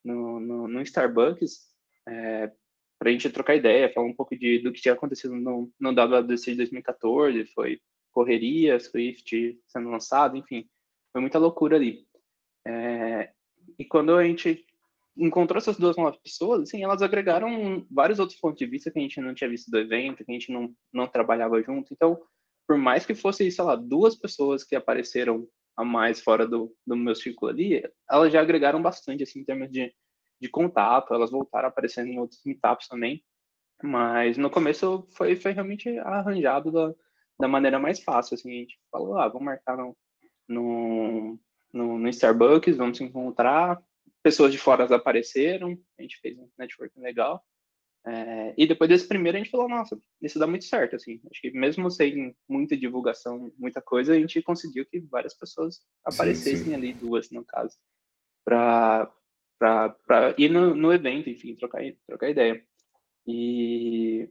[0.06, 1.72] no, no, no Starbucks,
[2.08, 2.52] é,
[2.98, 5.92] para a gente trocar ideia, falar um pouco de, do que tinha acontecido no, no
[5.92, 7.82] WWDC de 2014, foi
[8.12, 10.70] correria, Swift sendo lançado, enfim,
[11.12, 12.06] foi muita loucura ali.
[12.66, 13.32] É,
[13.82, 14.63] e quando a gente
[15.17, 19.02] encontrou essas duas novas pessoas, assim, elas agregaram vários outros pontos de vista que a
[19.02, 21.91] gente não tinha visto do evento, que a gente não, não trabalhava junto.
[21.91, 22.22] Então,
[22.67, 26.96] por mais que fosse, sei lá, duas pessoas que apareceram a mais fora do, do
[26.96, 29.91] meu círculo ali, elas já agregaram bastante, assim, em termos de,
[30.39, 33.24] de contato, elas voltaram a aparecer em outros meetups também,
[33.82, 36.94] mas no começo foi, foi realmente arranjado da,
[37.39, 39.98] da maneira mais fácil, assim, a gente falou, ah, vamos marcar no,
[40.48, 41.39] no,
[41.74, 43.82] no, no Starbucks, vamos se encontrar,
[44.24, 47.44] pessoas de fora apareceram, a gente fez um networking legal,
[48.06, 51.22] é, e depois desse primeiro a gente falou, nossa, isso dá muito certo, assim.
[51.30, 56.58] Acho que mesmo sem muita divulgação, muita coisa, a gente conseguiu que várias pessoas aparecessem
[56.58, 56.74] sim, sim.
[56.74, 57.78] ali, duas no caso,
[58.44, 59.14] para
[60.38, 62.64] ir no, no evento, enfim, trocar, trocar ideia.
[63.28, 64.28] E,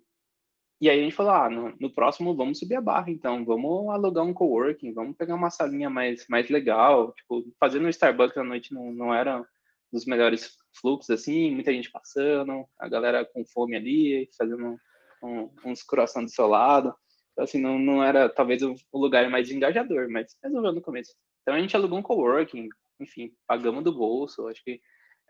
[0.81, 3.89] e aí a gente falou, ah, no, no, próximo vamos subir a barra, então, vamos
[3.91, 8.45] alugar um coworking, vamos pegar uma salinha mais, mais legal, tipo, fazer no Starbucks à
[8.45, 9.45] noite não, não era
[9.93, 14.77] dos melhores fluxos, assim, muita gente passando, a galera com fome ali, fazendo
[15.23, 16.95] um, uns croissants do seu lado.
[17.33, 21.15] Então, assim, não, não era talvez o, o lugar mais engajador, mas resolveu no começo.
[21.43, 22.69] Então, a gente alugou um coworking,
[23.01, 24.47] enfim, pagamos do bolso.
[24.49, 24.81] Acho que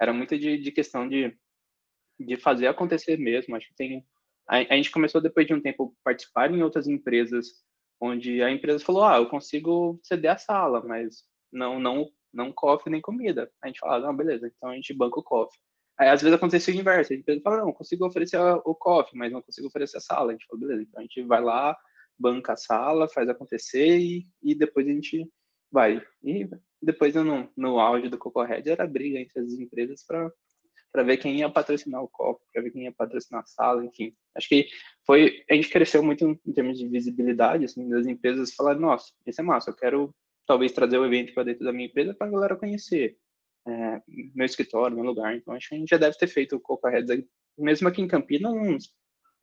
[0.00, 1.36] era muito de, de questão de,
[2.18, 3.56] de fazer acontecer mesmo.
[3.56, 4.04] Acho que tem.
[4.50, 7.46] A, a gente começou, depois de um tempo, participar em outras empresas,
[8.00, 12.90] onde a empresa falou: ah, eu consigo ceder a sala, mas não, não não coffee
[12.90, 13.50] nem comida.
[13.62, 15.58] A gente fala, não, beleza, então a gente banca o coffee.
[15.98, 19.32] Aí às vezes acontece o inverso, a gente fala, não, consigo oferecer o coffee, mas
[19.32, 20.30] não consigo oferecer a sala.
[20.30, 21.76] A gente fala, beleza, então a gente vai lá,
[22.18, 25.28] banca a sala, faz acontecer e, e depois a gente
[25.70, 26.02] vai.
[26.24, 26.48] E
[26.80, 30.32] depois no, no auge do Cocorred era briga entre as empresas para
[30.92, 34.12] para ver quem ia patrocinar o copo, para ver quem ia patrocinar a sala, enfim.
[34.35, 34.68] Acho que
[35.07, 39.40] foi a gente cresceu muito em termos de visibilidade, assim, das empresas falaram, nossa, isso
[39.40, 40.14] é massa, eu quero
[40.46, 43.16] talvez trazer o evento para dentro da minha empresa para a galera conhecer
[43.66, 44.03] é,
[44.35, 45.35] meu escritório, meu lugar.
[45.37, 47.24] Então, acho que a gente já deve ter feito o Coca Heads,
[47.59, 48.92] mesmo aqui em Campinas, uns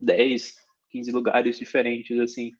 [0.00, 0.54] 10,
[0.90, 2.52] 15 lugares diferentes, assim.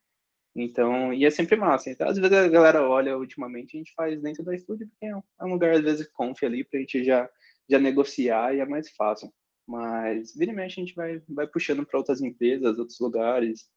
[0.55, 1.91] Então, e é sempre massa.
[1.91, 5.17] Então, às vezes a galera olha, ultimamente, a gente faz dentro do iFood, porque é
[5.17, 7.29] um, é um lugar, às vezes, conf ali, para a gente já,
[7.69, 9.33] já negociar e é mais fácil.
[9.67, 13.69] Mas, vira e mexe, a gente vai, vai puxando para outras empresas, outros lugares.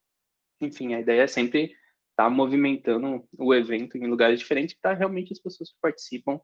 [0.61, 1.75] Enfim, a ideia é sempre
[2.15, 6.39] tá movimentando o evento em lugares diferentes para realmente as pessoas que participam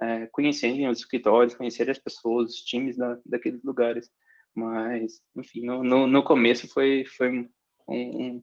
[0.00, 4.10] é, conhecerem os escritórios, conhecerem as pessoas, os times da, daqueles lugares.
[4.54, 7.48] Mas, enfim, no, no, no começo foi, foi um,
[7.88, 8.42] um,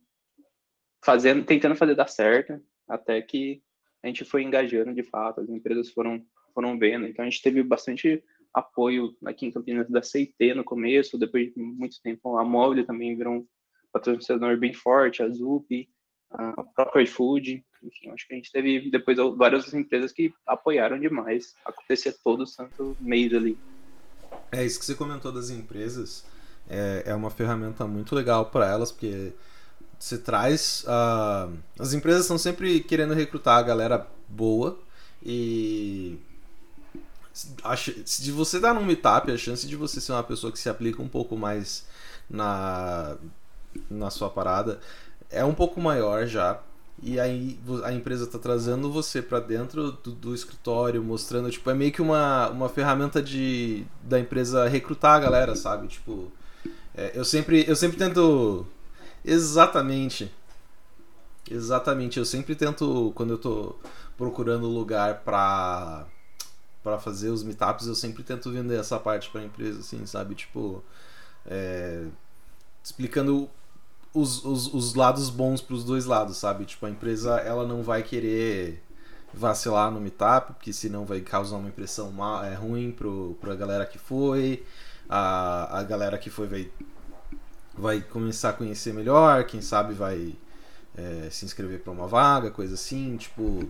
[1.04, 3.62] fazendo, tentando fazer dar certo, até que
[4.04, 7.06] a gente foi engajando de fato, as empresas foram, foram vendo.
[7.06, 11.62] Então, a gente teve bastante apoio aqui em Campinas da CIT no começo, depois de
[11.62, 13.48] muito tempo a Móvel também virou um
[13.92, 15.90] patrocinador bem forte, a ZUP,
[16.32, 21.56] a própria iFood, enfim, acho que a gente teve depois várias empresas que apoiaram demais
[21.66, 23.58] acontecer todo o santo mês ali.
[24.52, 26.26] É isso que você comentou das empresas,
[26.70, 29.34] é, é uma ferramenta muito legal para elas, porque
[30.00, 30.86] você traz.
[30.86, 34.80] Uh, as empresas estão sempre querendo recrutar a galera boa
[35.22, 36.18] e.
[37.34, 41.02] Se você tá num meetup, a chance de você ser uma pessoa que se aplica
[41.02, 41.86] um pouco mais
[42.30, 43.16] na,
[43.90, 44.80] na sua parada
[45.30, 46.60] é um pouco maior já.
[47.02, 51.74] E aí a empresa está trazendo você para dentro do, do, escritório, mostrando, tipo, é
[51.74, 55.88] meio que uma, uma ferramenta de da empresa recrutar a galera, sabe?
[55.88, 56.30] Tipo,
[56.94, 58.66] é, eu sempre eu sempre tento
[59.24, 60.30] exatamente
[61.50, 63.76] exatamente, eu sempre tento quando eu tô
[64.18, 66.06] procurando lugar para
[66.84, 70.36] para fazer os meetups, eu sempre tento vender essa parte para a empresa assim, sabe?
[70.36, 70.84] Tipo,
[71.46, 72.06] é,
[72.84, 73.50] explicando
[74.14, 76.66] os, os, os lados bons para os dois lados, sabe?
[76.66, 78.82] Tipo, a empresa ela não vai querer
[79.34, 83.86] vacilar no meetup, porque senão vai causar uma impressão mal, é ruim pro, pra galera
[83.86, 84.64] que foi.
[85.08, 86.72] A, a galera que foi vai,
[87.76, 90.36] vai começar a conhecer melhor, quem sabe vai
[90.96, 93.68] é, se inscrever para uma vaga, coisa assim, tipo.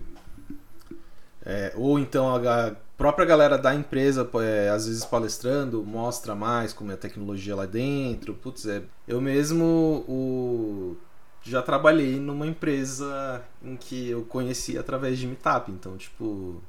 [1.42, 6.90] É, ou então a, própria galera da empresa, é, às vezes palestrando, mostra mais como
[6.90, 8.34] é a tecnologia lá dentro.
[8.34, 10.98] Putz, é, eu mesmo o,
[11.42, 15.72] já trabalhei numa empresa em que eu conheci através de Meetup.
[15.72, 16.62] Então, tipo,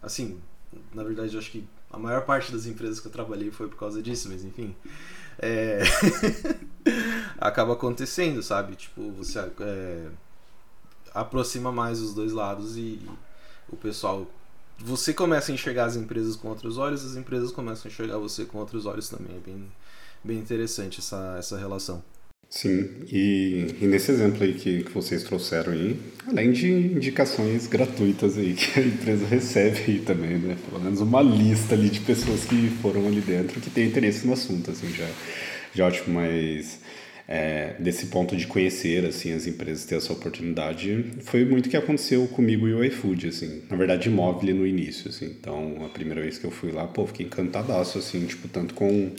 [0.00, 0.40] assim,
[0.94, 3.76] na verdade, eu acho que a maior parte das empresas que eu trabalhei foi por
[3.76, 4.74] causa disso, mas enfim.
[5.38, 5.82] É...
[7.36, 8.74] acaba acontecendo, sabe?
[8.74, 10.06] Tipo, você é...
[11.12, 12.98] aproxima mais os dois lados e
[13.70, 14.26] o pessoal
[14.78, 18.44] você começa a enxergar as empresas com outros olhos, as empresas começam a enxergar você
[18.44, 19.36] com outros olhos também.
[19.36, 19.64] É bem,
[20.22, 22.02] bem interessante essa, essa relação.
[22.50, 28.38] Sim, e, e, nesse exemplo aí que, que vocês trouxeram aí, além de indicações gratuitas
[28.38, 30.56] aí que a empresa recebe aí também, né?
[30.66, 34.32] Pelo menos uma lista ali de pessoas que foram ali dentro que tem interesse no
[34.32, 35.06] assunto, assim, já,
[35.74, 36.80] já ótimo, mas
[37.30, 42.26] é, desse ponto de conhecer assim as empresas ter essa oportunidade foi muito que aconteceu
[42.28, 43.62] comigo e o iFood assim.
[43.68, 45.26] Na verdade imóvel no início assim.
[45.26, 49.12] Então a primeira vez que eu fui lá pô fiquei encantadaço assim tipo tanto com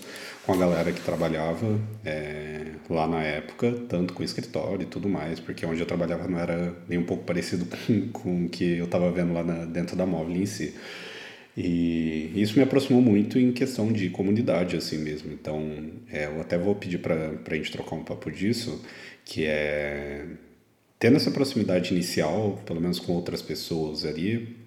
[0.43, 5.07] com a galera que trabalhava é, lá na época tanto com o escritório e tudo
[5.07, 8.77] mais porque onde eu trabalhava não era nem um pouco parecido com, com o que
[8.77, 10.73] eu estava vendo lá na, dentro da móvel em si
[11.57, 15.31] e isso me aproximou muito em questão de comunidade, assim mesmo.
[15.33, 18.83] Então, é, eu até vou pedir para a gente trocar um papo disso,
[19.25, 20.25] que é
[20.97, 24.57] tendo essa proximidade inicial, pelo menos com outras pessoas ali,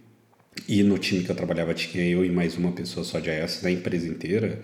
[0.69, 3.63] e no time que eu trabalhava tinha eu e mais uma pessoa só de iOS
[3.63, 4.61] na empresa inteira,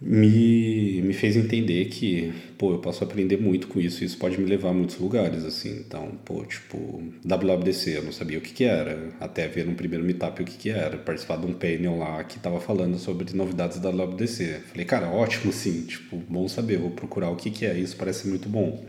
[0.00, 4.46] me, me fez entender que, pô, eu posso aprender muito com isso isso pode me
[4.46, 5.70] levar a muitos lugares, assim.
[5.78, 10.04] Então, pô, tipo, WWDC, eu não sabia o que que era, até ver no primeiro
[10.04, 13.78] meetup o que que era, participar de um panel lá que tava falando sobre novidades
[13.80, 14.60] da WWDC.
[14.70, 18.28] Falei, cara, ótimo, sim, tipo, bom saber, vou procurar o que que é, isso parece
[18.28, 18.84] muito bom.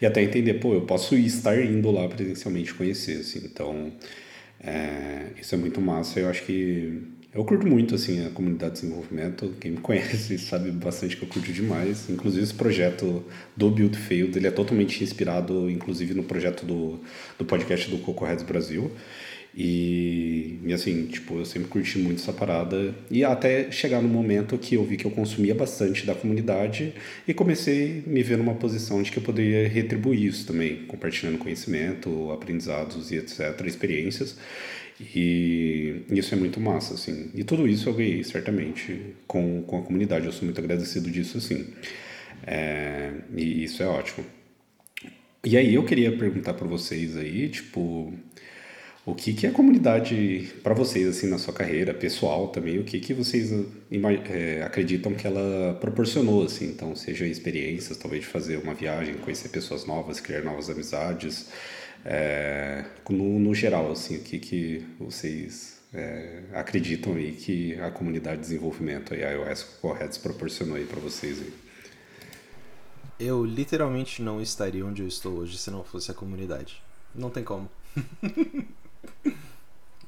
[0.00, 3.40] E até entender, pô, eu posso estar indo lá presencialmente conhecer, assim.
[3.44, 3.92] Então,
[4.60, 8.80] é, isso é muito massa, eu acho que eu curto muito assim a comunidade de
[8.80, 9.54] desenvolvimento.
[9.60, 12.08] Quem me conhece sabe bastante que eu curto demais.
[12.08, 13.22] Inclusive esse projeto
[13.54, 16.98] do Build Field, ele é totalmente inspirado, inclusive no projeto do,
[17.38, 18.90] do podcast do Coco Heads Brasil.
[19.56, 22.94] E, e, assim, tipo, eu sempre curti muito essa parada.
[23.10, 26.92] E até chegar no momento que eu vi que eu consumia bastante da comunidade
[27.26, 31.38] e comecei a me ver numa posição de que eu poderia retribuir isso também, compartilhando
[31.38, 34.36] conhecimento, aprendizados e etc., experiências.
[35.00, 37.30] E isso é muito massa, assim.
[37.34, 40.26] E tudo isso eu ganhei, certamente, com, com a comunidade.
[40.26, 41.66] Eu sou muito agradecido disso, assim.
[42.46, 44.24] É, e isso é ótimo.
[45.44, 48.12] E aí eu queria perguntar para vocês aí, tipo,
[49.06, 52.80] o que que é a comunidade para vocês, assim, na sua carreira pessoal também?
[52.80, 53.52] O que que vocês
[54.28, 56.66] é, acreditam que ela proporcionou, assim?
[56.66, 61.46] Então, seja experiências, talvez de fazer uma viagem, conhecer pessoas novas, criar novas amizades,
[62.04, 68.38] é, no, no, geral, assim, o que, que vocês é, acreditam aí que a comunidade
[68.38, 71.38] de desenvolvimento a iOS Corretos proporcionou aí para vocês?
[71.40, 71.52] Aí?
[73.20, 76.82] Eu literalmente não estaria onde eu estou hoje se não fosse a comunidade.
[77.14, 77.70] Não tem como.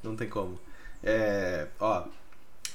[0.03, 0.59] não tem como.
[1.03, 2.05] É, ó,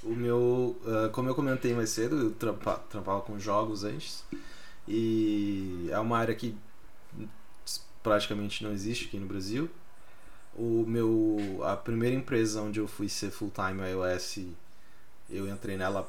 [0.03, 4.24] o meu, uh, como eu comentei mais cedo, eu trampa, trampava com jogos antes
[4.87, 6.57] e é uma área que
[8.03, 9.70] praticamente não existe aqui no Brasil.
[10.55, 14.40] O meu a primeira empresa onde eu fui ser full time iOS,
[15.29, 16.09] eu entrei nela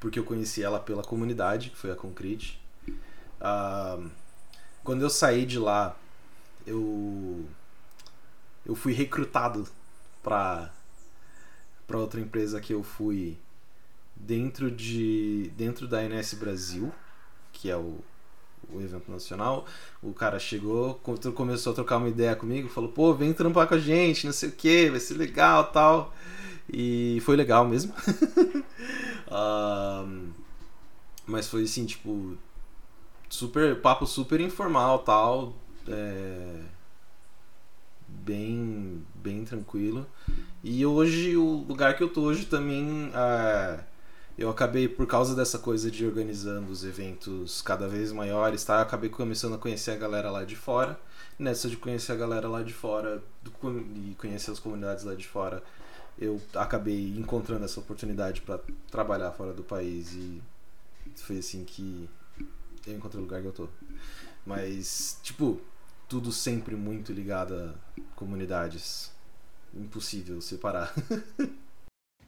[0.00, 2.60] porque eu conheci ela pela comunidade, que foi a Concrete.
[3.40, 4.10] Uh,
[4.82, 5.96] quando eu saí de lá,
[6.66, 7.46] eu
[8.66, 9.66] eu fui recrutado
[10.22, 10.72] para
[11.86, 13.36] para outra empresa que eu fui
[14.16, 16.92] dentro de dentro da NS Brasil,
[17.52, 18.02] que é o
[18.72, 19.66] o evento nacional.
[20.02, 20.94] O cara chegou,
[21.34, 24.48] começou a trocar uma ideia comigo, falou: pô, vem trampar com a gente, não sei
[24.48, 26.14] o que, vai ser legal tal.
[26.72, 27.92] E foi legal mesmo.
[29.30, 30.30] um,
[31.26, 32.36] mas foi assim, tipo,
[33.28, 35.54] super papo super informal tal.
[35.88, 36.60] É,
[38.24, 40.06] bem, bem tranquilo.
[40.62, 43.10] E hoje, o lugar que eu tô hoje também.
[43.14, 43.80] É,
[44.36, 48.76] eu acabei, por causa dessa coisa de organizando os eventos cada vez maiores, tá?
[48.76, 50.98] Eu acabei começando a conhecer a galera lá de fora.
[51.38, 53.22] Nessa de conhecer a galera lá de fora
[53.96, 55.62] e conhecer as comunidades lá de fora,
[56.18, 58.60] eu acabei encontrando essa oportunidade para
[58.90, 60.40] trabalhar fora do país e
[61.16, 62.08] foi assim que
[62.86, 63.68] eu encontrei o lugar que eu tô.
[64.46, 65.60] Mas, tipo,
[66.08, 67.74] tudo sempre muito ligado a
[68.14, 69.12] comunidades.
[69.74, 70.94] Impossível separar.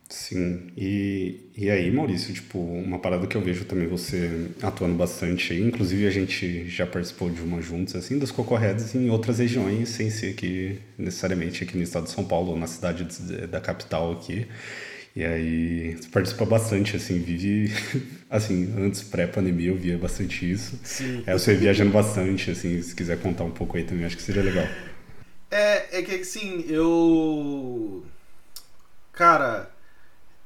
[0.08, 5.52] Sim, e, e aí, Maurício, tipo, uma parada que eu vejo também você atuando bastante
[5.52, 9.88] aí, inclusive a gente já participou de uma juntos, assim, das Cocorredes em outras regiões,
[9.88, 13.04] sem ser aqui, necessariamente aqui no estado de São Paulo, ou na cidade
[13.48, 14.46] da capital aqui.
[15.14, 17.72] E aí, você participa bastante, assim, vive,
[18.30, 20.78] assim, antes pré-pandemia eu via bastante isso.
[20.82, 21.22] Sim.
[21.26, 24.42] É, você viajando bastante, assim, se quiser contar um pouco aí também, acho que seria
[24.42, 24.66] legal.
[25.50, 28.04] É, é que, assim, eu...
[29.12, 29.70] Cara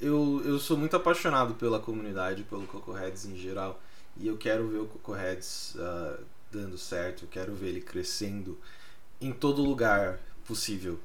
[0.01, 3.81] eu, eu sou muito apaixonado pela comunidade, pelo Coco Heads em geral.
[4.17, 8.59] E eu quero ver o Coco Heads uh, dando certo, eu quero ver ele crescendo
[9.21, 10.99] em todo lugar possível.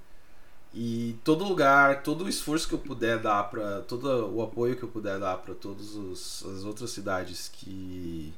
[0.75, 4.83] E todo lugar, todo o esforço que eu puder dar para todo o apoio que
[4.83, 8.33] eu puder dar para todas as outras cidades que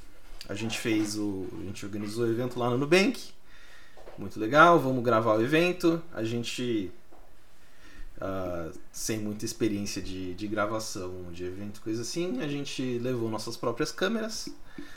[0.48, 3.20] a gente fez o a gente organizou o evento lá no Nubank.
[4.18, 6.02] Muito legal vamos gravar o evento.
[6.12, 6.90] A gente
[8.22, 12.40] uh, sem muita experiência de, de gravação de evento, coisa assim.
[12.40, 14.48] A gente levou nossas próprias câmeras,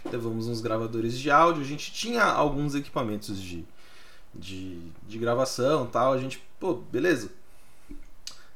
[0.05, 3.65] levamos uns gravadores de áudio, a gente tinha alguns equipamentos de,
[4.33, 6.13] de, de gravação tal.
[6.13, 7.29] A gente, pô, beleza.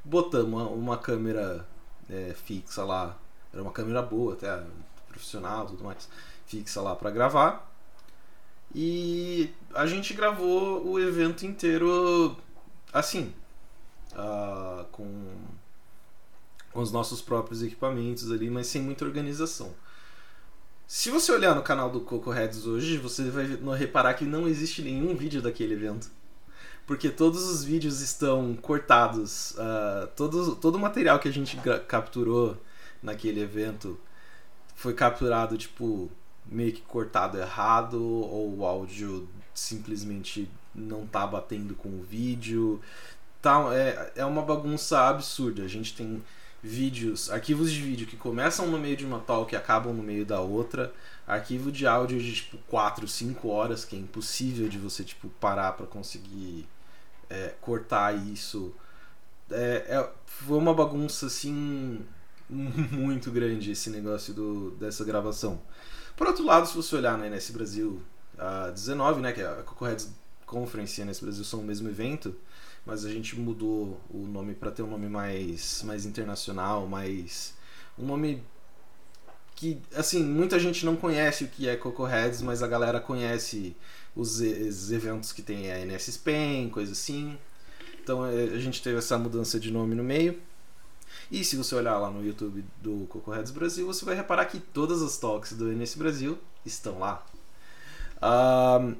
[0.04, 1.66] Botamos uma, uma câmera
[2.08, 3.18] é, fixa lá,
[3.52, 4.62] era uma câmera boa, até
[5.08, 6.08] profissional tudo mais,
[6.46, 7.68] fixa lá para gravar.
[8.74, 12.36] E a gente gravou o evento inteiro
[12.92, 13.34] assim,
[14.20, 15.06] uh, com,
[16.72, 19.74] com os nossos próprios equipamentos ali, mas sem muita organização.
[20.86, 24.82] Se você olhar no canal do Coco Heads hoje, você vai reparar que não existe
[24.82, 26.10] nenhum vídeo daquele evento.
[26.84, 29.52] Porque todos os vídeos estão cortados.
[29.52, 31.56] Uh, todo, todo o material que a gente
[31.86, 32.56] capturou
[33.00, 33.96] naquele evento
[34.74, 36.10] foi capturado, tipo,
[36.44, 42.80] meio que cortado errado, ou o áudio simplesmente não tá batendo com o vídeo
[43.40, 45.62] tá, é, é uma bagunça absurda.
[45.62, 46.22] A gente tem
[46.62, 50.26] vídeos, arquivos de vídeo que começam no meio de uma talk e acabam no meio
[50.26, 50.92] da outra,
[51.26, 55.72] arquivo de áudio de tipo 4, 5 horas, que é impossível de você tipo parar
[55.72, 56.68] para conseguir
[57.28, 58.74] é, cortar isso.
[59.50, 62.04] É, é, foi uma bagunça assim
[62.48, 65.60] muito grande esse negócio do, dessa gravação.
[66.16, 68.02] Por outro lado, se você olhar na NS Brasil
[68.38, 70.10] a 19, né, que é a Cocorheads
[70.44, 72.34] Conference e a NS Brasil são o mesmo evento,
[72.84, 77.54] mas a gente mudou o nome para ter um nome mais, mais internacional, mais
[77.98, 78.42] um nome
[79.54, 83.76] que assim muita gente não conhece o que é Coco Heads, mas a galera conhece
[84.16, 87.38] os, os eventos que tem a NS Spain, coisa assim.
[88.02, 90.40] Então é, a gente teve essa mudança de nome no meio.
[91.30, 94.58] E se você olhar lá no YouTube do Coco Heads Brasil, você vai reparar que
[94.58, 97.24] todas as talks do NS Brasil estão lá.
[98.22, 98.96] Um,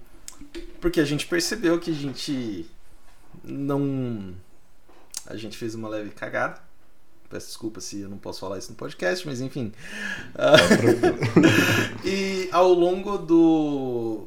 [0.80, 2.70] porque a gente percebeu que a gente
[3.42, 4.35] não.
[5.26, 6.61] A gente fez uma leve cagada.
[7.29, 9.72] Peço desculpa se eu não posso falar isso no podcast, mas enfim.
[10.35, 12.05] Uh...
[12.05, 14.26] e ao longo do.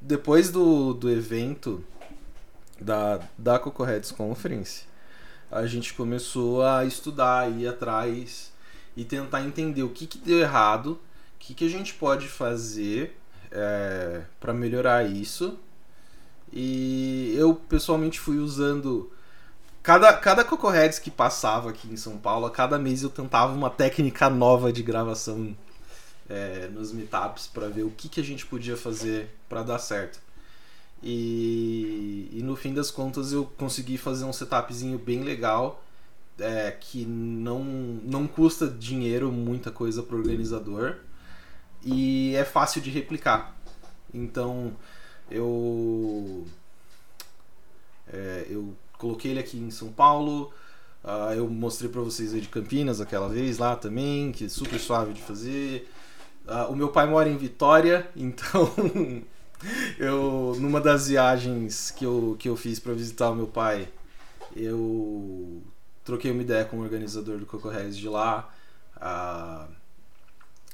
[0.00, 1.84] Depois do, do evento
[2.80, 4.84] da, da Cocorheads Conference,
[5.50, 8.52] a gente começou a estudar, ir atrás
[8.96, 13.16] e tentar entender o que, que deu errado, o que, que a gente pode fazer
[13.50, 15.58] é, para melhorar isso
[16.52, 19.10] e eu pessoalmente fui usando.
[19.82, 23.70] Cada, cada Cocorheads que passava aqui em São Paulo, a cada mês eu tentava uma
[23.70, 25.56] técnica nova de gravação
[26.28, 30.20] é, nos meetups para ver o que, que a gente podia fazer para dar certo.
[31.02, 35.82] E, e no fim das contas eu consegui fazer um setupzinho bem legal
[36.38, 40.96] é, que não, não custa dinheiro, muita coisa para organizador
[41.82, 43.56] e é fácil de replicar.
[44.12, 44.72] Então
[45.30, 46.46] eu
[48.12, 50.52] é, eu coloquei ele aqui em São Paulo.
[51.04, 54.78] Uh, eu mostrei para vocês aí de Campinas aquela vez lá também, que é super
[54.78, 55.88] suave de fazer.
[56.46, 58.70] Uh, o meu pai mora em Vitória, então
[59.98, 63.88] eu numa das viagens que eu, que eu fiz para visitar o meu pai,
[64.56, 65.62] eu
[66.04, 68.52] troquei uma ideia com o organizador do Coco Regis de lá.
[68.96, 69.72] Uh,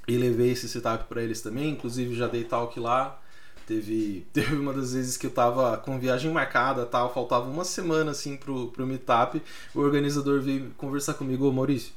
[0.07, 3.21] e levei esse setup para eles também, inclusive já dei talk lá.
[3.67, 8.11] Teve, teve uma das vezes que eu tava com viagem marcada tal, faltava uma semana
[8.11, 9.43] assim pro, pro meetup.
[9.75, 11.93] O organizador veio conversar comigo: Ô Maurício,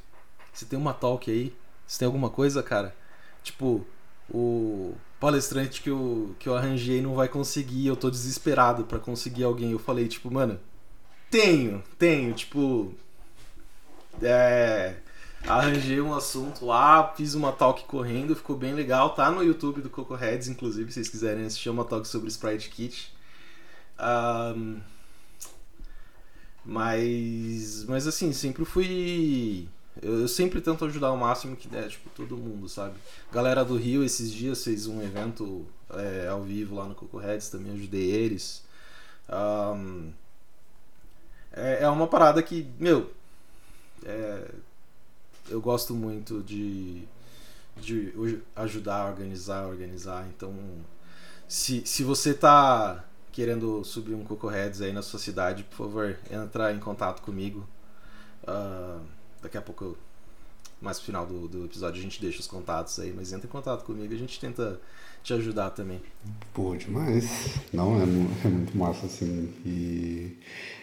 [0.52, 1.54] você tem uma talk aí?
[1.86, 2.94] Você tem alguma coisa, cara?
[3.42, 3.86] Tipo,
[4.30, 9.44] o palestrante que eu, que eu arranjei não vai conseguir, eu tô desesperado para conseguir
[9.44, 9.72] alguém.
[9.72, 10.58] Eu falei, tipo, mano,
[11.30, 12.94] tenho, tenho, tipo.
[14.20, 14.96] É
[15.46, 19.10] arranjei um assunto lá, fiz uma talk correndo, ficou bem legal.
[19.14, 22.68] Tá no YouTube do Coco Heads, inclusive, se vocês quiserem assistir uma talk sobre Sprite
[22.70, 23.12] Kit.
[23.98, 24.80] Um,
[26.64, 29.68] mas, mas assim, sempre fui
[30.02, 32.94] Eu, sempre tento ajudar o máximo que der, tipo, todo mundo, sabe?
[33.32, 37.48] Galera do Rio, esses dias fez um evento é, ao vivo lá no Coco Heads,
[37.48, 38.62] também ajudei eles.
[39.28, 40.12] Um,
[41.52, 43.10] é, é uma parada que, meu,
[44.04, 44.50] é,
[45.50, 47.02] eu gosto muito de,
[47.76, 50.26] de ajudar, organizar, organizar.
[50.28, 50.54] Então,
[51.46, 56.18] se, se você tá querendo subir um Coco Heads aí na sua cidade, por favor,
[56.30, 57.66] entra em contato comigo.
[58.42, 59.00] Uh,
[59.42, 59.96] daqui a pouco,
[60.80, 63.50] mais no final do, do episódio, a gente deixa os contatos aí, mas entra em
[63.50, 64.80] contato comigo, a gente tenta
[65.28, 66.00] te ajudar também.
[66.54, 67.54] Pô, demais.
[67.72, 69.48] Não, é, é muito massa, assim.
[69.64, 70.32] E,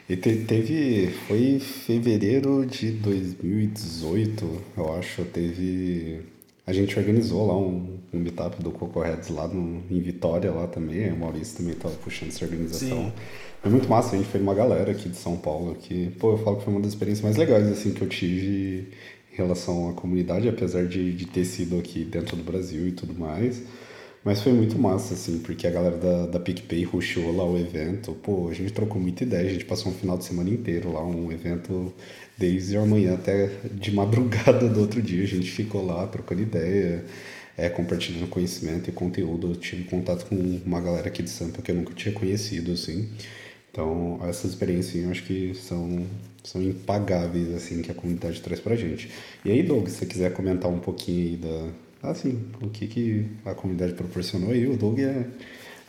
[0.08, 1.08] e te, teve.
[1.28, 5.26] Foi em fevereiro de 2018, eu acho.
[5.26, 6.22] Teve.
[6.68, 10.68] A gente organizou lá um, um meetup do Coco Heads lá no, em Vitória, lá
[10.68, 11.12] também.
[11.12, 13.06] O Maurício também estava puxando essa organização.
[13.06, 13.14] Sim.
[13.62, 16.38] Foi muito massa, a gente foi uma galera aqui de São Paulo que, pô, eu
[16.38, 18.90] falo que foi uma das experiências mais legais, assim, que eu tive
[19.34, 23.16] em relação à comunidade, apesar de, de ter sido aqui dentro do Brasil e tudo
[23.16, 23.64] mais.
[24.26, 28.12] Mas foi muito massa, assim, porque a galera da, da PicPay rushou lá o evento.
[28.14, 31.06] Pô, a gente trocou muita ideia, a gente passou um final de semana inteiro lá,
[31.06, 31.94] um evento
[32.36, 35.24] desde amanhã até de madrugada do outro dia.
[35.24, 37.06] A gente ficou lá trocando ideia,
[37.56, 39.52] é, compartilhando conhecimento e conteúdo.
[39.52, 43.08] Eu tive contato com uma galera aqui de Sampa que eu nunca tinha conhecido, assim.
[43.72, 46.04] Então, essas experiências eu acho que são,
[46.44, 49.12] são impagáveis, assim, que a comunidade traz pra gente.
[49.44, 51.70] E aí, Doug, se você quiser comentar um pouquinho aí da,
[52.12, 54.68] assim, o que, que a comunidade proporcionou aí.
[54.68, 55.26] O Doug é,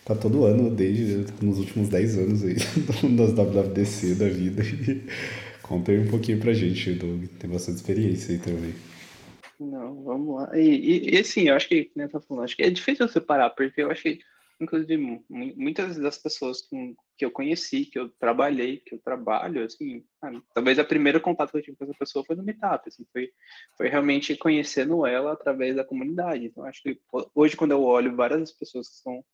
[0.05, 2.55] tá todo ano, desde nos últimos 10 anos aí,
[3.17, 4.63] das WWDC da vida.
[5.63, 7.25] Conta aí um pouquinho pra gente, Doug.
[7.39, 8.75] Tem bastante experiência aí também.
[9.59, 10.59] Não, vamos lá.
[10.59, 13.51] E, e, e assim, eu acho que, né, tá falando, acho que é difícil separar,
[13.51, 14.21] porque eu acho que
[14.61, 20.05] inclusive muitas das pessoas que, que eu conheci, que eu trabalhei, que eu trabalho, assim,
[20.55, 23.31] talvez a primeira contato que eu tive com essa pessoa foi no Meetup, assim, foi,
[23.77, 26.47] foi realmente conhecendo ela através da comunidade.
[26.47, 27.01] Então, acho que
[27.35, 29.25] hoje, quando eu olho várias pessoas que são,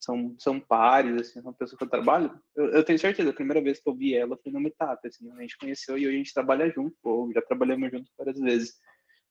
[0.00, 3.60] são, são pares, assim, são pessoas que eu trabalho, eu, eu, tenho certeza, a primeira
[3.60, 6.18] vez que eu vi ela foi no Meetup, assim, a gente conheceu e hoje a
[6.18, 8.74] gente trabalha junto, ou já trabalhamos junto várias vezes.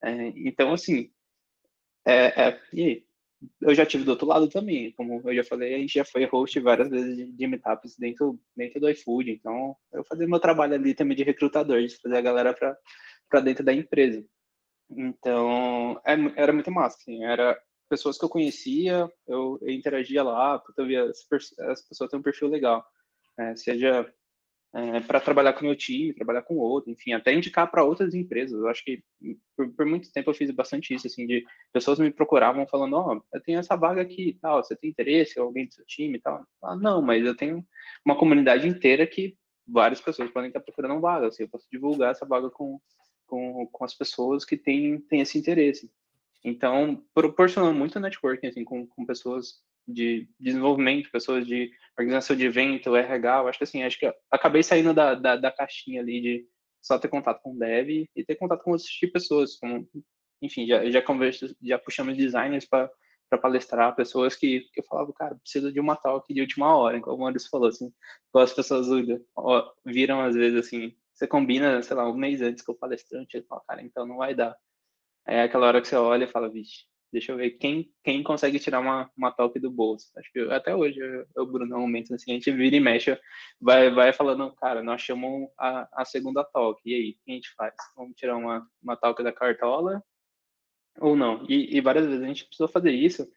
[0.04, 1.12] É, então, assim,
[2.06, 3.11] é, é, e aí?
[3.62, 6.26] Eu já tive do outro lado também, como eu já falei, a gente já foi
[6.26, 10.76] host várias vezes de, de meetups dentro, dentro do iFood, então eu fazia meu trabalho
[10.76, 14.24] ali também de recrutador, de trazer a galera para dentro da empresa.
[14.90, 20.60] Então, é, era muito massa, assim, era pessoas que eu conhecia, eu, eu interagia lá,
[20.60, 21.26] porque eu via as,
[21.60, 22.86] as pessoas têm um perfil legal,
[23.40, 24.14] é, seja
[24.74, 28.58] é, para trabalhar com o time, trabalhar com outro, enfim, até indicar para outras empresas.
[28.58, 29.04] Eu acho que
[29.56, 33.16] por, por, muito tempo eu fiz bastante isso, assim, de pessoas me procuravam falando, ó,
[33.16, 36.18] oh, eu tenho essa vaga aqui e tal, você tem interesse, alguém do seu time
[36.18, 36.46] e tal?
[36.64, 37.66] Ah, não, mas eu tenho
[38.06, 39.36] uma comunidade inteira que
[39.68, 42.80] várias pessoas podem estar procurando vaga, assim, eu posso divulgar essa vaga com,
[43.28, 45.92] com, com as pessoas que têm, têm esse interesse.
[46.44, 52.96] Então, proporcionando muito networking, assim, com, com pessoas de desenvolvimento, pessoas de organização de evento,
[52.96, 56.48] RH, acho que assim, acho que acabei saindo da, da, da caixinha ali de
[56.82, 59.88] só ter contato com dev e ter contato com de pessoas, como,
[60.42, 62.90] enfim, já, já converso, já puxamos designers para
[63.42, 67.18] palestrar, pessoas que, que eu falava, cara, preciso de uma talk de última hora, como
[67.18, 67.94] o Maurício falou, assim,
[68.34, 68.88] as pessoas
[69.86, 73.44] viram às vezes assim, você combina, sei lá, um mês antes com o palestrante, e
[73.44, 74.58] fala, cara, então não vai dar.
[75.28, 78.60] É aquela hora que você olha e fala, vixe, deixa eu ver quem, quem consegue
[78.60, 80.08] tirar uma, uma talk do bolso.
[80.18, 83.20] Acho que até hoje eu, eu Bruno, um momento assim, a gente vira e mexe,
[83.60, 87.34] vai, vai falando, cara, nós chamamos a, a segunda talk, e aí, o que a
[87.34, 87.74] gente faz?
[87.96, 90.04] Vamos tirar uma, uma talk da cartola
[91.00, 91.46] ou não?
[91.50, 93.28] E, e várias vezes a gente precisou fazer isso.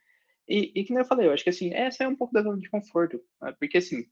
[0.49, 2.43] E, e que nem eu falei, eu acho que assim, essa é um pouco da
[2.43, 3.55] zona de conforto, né?
[3.59, 4.07] porque assim,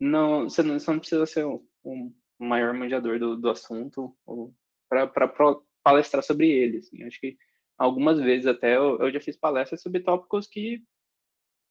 [0.00, 4.16] não, você, não, você não precisa ser um, um maior manjador do, do assunto
[4.88, 5.34] para
[5.82, 7.36] palestrar sobre ele, assim, acho que
[7.78, 10.82] algumas vezes até eu, eu já fiz palestras sobre tópicos que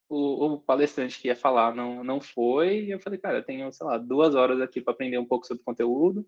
[0.10, 3.72] o, o, palestrante que ia falar não, não foi, e eu falei, cara, eu tenho,
[3.72, 6.26] sei lá, duas horas aqui para aprender um pouco sobre conteúdo,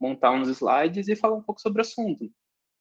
[0.00, 2.30] montar uns slides e falar um pouco sobre o assunto.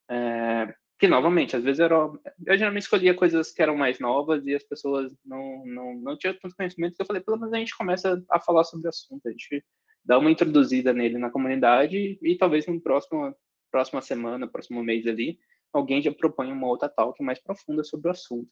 [0.09, 4.55] É, que, novamente, às vezes era, eu geralmente escolhia coisas que eram mais novas e
[4.55, 7.77] as pessoas não, não, não tinham tanto conhecimento, que eu falei, pelo menos a gente
[7.77, 9.63] começa a falar sobre o assunto, a gente
[10.03, 13.35] dá uma introduzida nele na comunidade e talvez no próximo
[13.69, 15.37] próxima semana, próximo mês ali,
[15.73, 18.49] alguém já propõe uma outra talk mais profunda sobre o assunto.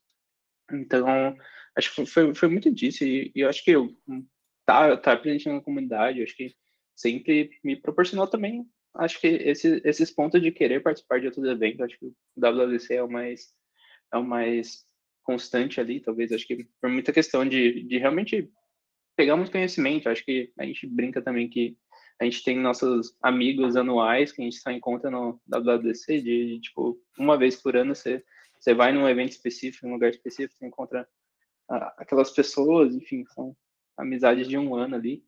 [0.72, 1.36] Então,
[1.78, 3.95] acho que foi, foi muito disso, e, eu acho que eu
[4.66, 6.55] tá, tá presente na comunidade, acho que
[6.95, 11.82] sempre me proporcionou também, acho que esse, esses pontos de querer participar de outros eventos,
[11.82, 13.53] acho que o WWDC é o mais,
[14.13, 14.86] é o mais
[15.24, 18.49] constante ali, talvez, acho que por muita questão de, de realmente
[19.16, 21.78] pegar muito conhecimento, acho que a gente brinca também que
[22.20, 26.59] A gente tem nossos amigos anuais que a gente só encontra no WWDC, de, de
[26.61, 28.24] tipo, uma vez por ano você,
[28.59, 31.07] você vai num evento específico, num lugar específico, você encontra
[31.70, 33.55] ah, aquelas pessoas, enfim, são
[33.97, 35.24] amizades de um ano ali,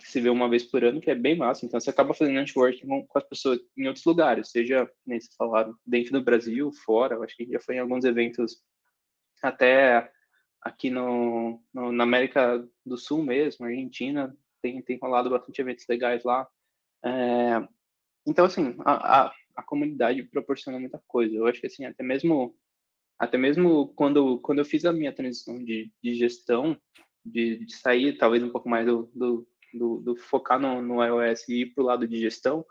[0.00, 1.66] que se vê uma vez por ano, que é bem massa.
[1.66, 5.76] Então, você acaba fazendo networking com as pessoas em outros lugares, seja, nem se falaram,
[5.84, 7.16] dentro do Brasil, fora.
[7.16, 8.62] Eu acho que já foi em alguns eventos,
[9.42, 10.10] até
[10.62, 14.34] aqui no, no, na América do Sul mesmo, Argentina,
[14.66, 16.46] tem, tem rolado bastante eventos legais lá.
[17.04, 17.66] É,
[18.26, 21.34] então, assim, a, a, a, comunidade proporciona muita coisa.
[21.36, 22.54] Eu acho que, assim, até mesmo,
[23.18, 26.76] até mesmo quando, quando eu fiz a minha transição de, de gestão,
[27.24, 31.48] de, de sair talvez um pouco mais do, do, do, do focar no, no iOS
[31.48, 32.64] e ir para o lado de gestão,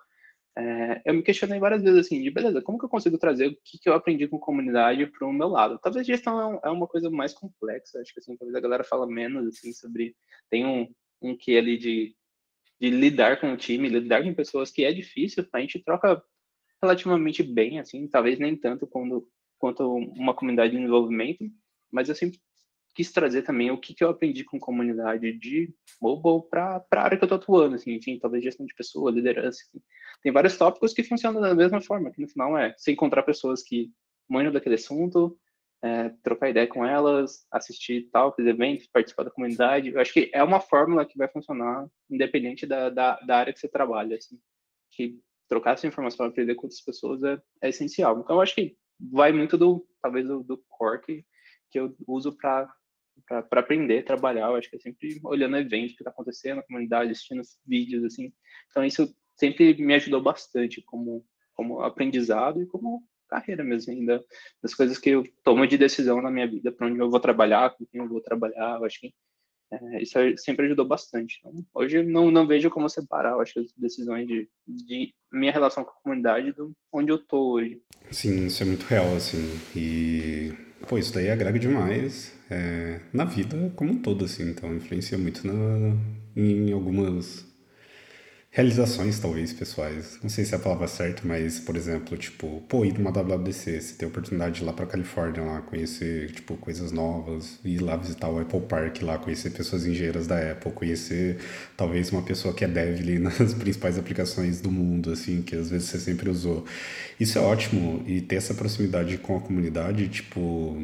[0.57, 3.57] é, eu me questionei várias vezes assim, de beleza, como que eu consigo trazer o
[3.61, 5.77] que, que eu aprendi com comunidade para o meu lado?
[5.79, 9.05] Talvez gestão é, é, uma coisa mais complexa, acho que assim, talvez a galera fala
[9.05, 10.15] menos assim sobre,
[10.49, 10.87] tem um,
[11.21, 12.15] um que ali de,
[12.79, 16.21] de lidar com o time, lidar com pessoas que é difícil, a gente troca
[16.81, 21.45] relativamente bem, assim, talvez nem tanto quando, quanto uma comunidade de desenvolvimento,
[21.91, 22.39] mas eu sempre
[22.95, 27.17] quis trazer também o que, que eu aprendi com comunidade de mobile para a área
[27.17, 29.59] que eu estou atuando, assim, enfim, talvez gestão de pessoa, liderança.
[30.23, 33.61] Tem vários tópicos que funcionam da mesma forma, que no final é se encontrar pessoas
[33.61, 33.91] que
[34.29, 35.37] manjam daquele assunto,
[35.85, 39.89] é, trocar ideia com elas, assistir tal, eventos, participar da comunidade.
[39.89, 43.59] Eu acho que é uma fórmula que vai funcionar independente da, da, da área que
[43.59, 44.39] você trabalha, assim.
[44.91, 48.19] Que trocar essa informação, aprender com outras pessoas é, é essencial.
[48.19, 51.25] Então, eu acho que vai muito do, talvez, do, do core que,
[51.69, 52.67] que eu uso para
[53.27, 54.47] para aprender, trabalhar.
[54.47, 58.33] Eu acho que é sempre olhando eventos que está acontecendo na comunidade, assistindo vídeos, assim.
[58.69, 64.23] Então, isso sempre me ajudou bastante como, como aprendizado e como carreira mesmo, ainda
[64.61, 67.71] das coisas que eu tomo de decisão na minha vida, para onde eu vou trabalhar,
[67.71, 68.77] com quem eu vou trabalhar.
[68.77, 69.13] Eu acho que
[69.71, 71.39] é, isso sempre ajudou bastante.
[71.39, 75.83] Então, hoje não, não vejo como separar, eu acho, as decisões de, de minha relação
[75.83, 77.81] com a comunidade do onde eu tô hoje.
[78.11, 79.59] Sim, isso é muito real, assim.
[79.75, 80.53] E,
[80.87, 84.49] pô, isso daí agrega demais é, na vida como um todo, assim.
[84.49, 85.53] Então, influencia muito na,
[86.35, 87.54] em algumas
[88.55, 90.17] realizações, talvez, pessoais.
[90.23, 93.81] Não sei se é a palavra certa, mas, por exemplo, tipo, pô, ir numa WWDC,
[93.81, 97.97] você ter oportunidade de ir lá pra Califórnia, lá, conhecer, tipo, coisas novas, ir lá
[97.97, 101.37] visitar o Apple Park, lá, conhecer pessoas engenheiras da Apple, conhecer,
[101.75, 105.69] talvez, uma pessoa que é dev ali nas principais aplicações do mundo, assim, que às
[105.69, 106.63] vezes você sempre usou.
[107.19, 110.81] Isso é ótimo, e ter essa proximidade com a comunidade, tipo,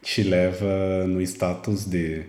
[0.00, 2.24] te leva no status de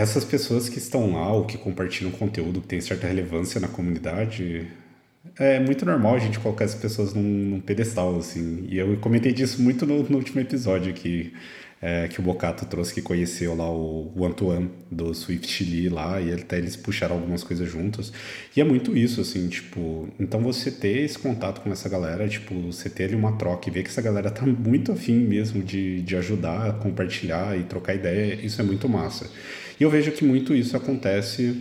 [0.00, 4.66] essas pessoas que estão lá ou que compartilham conteúdo que tem certa relevância na comunidade,
[5.38, 8.66] é muito normal a gente colocar essas pessoas num, num pedestal, assim.
[8.68, 11.34] E eu comentei disso muito no, no último episódio que,
[11.82, 16.32] é, que o Bocato trouxe, que conheceu lá o, Antoine do Swift Lee lá, e
[16.32, 18.10] até eles puxaram algumas coisas juntos.
[18.56, 20.08] E é muito isso, assim, tipo...
[20.18, 23.72] Então você ter esse contato com essa galera, tipo, você ter ali uma troca e
[23.72, 28.34] ver que essa galera tá muito afim mesmo de, de ajudar, compartilhar e trocar ideia,
[28.42, 29.30] isso é muito massa.
[29.80, 31.56] E eu vejo que muito isso acontece,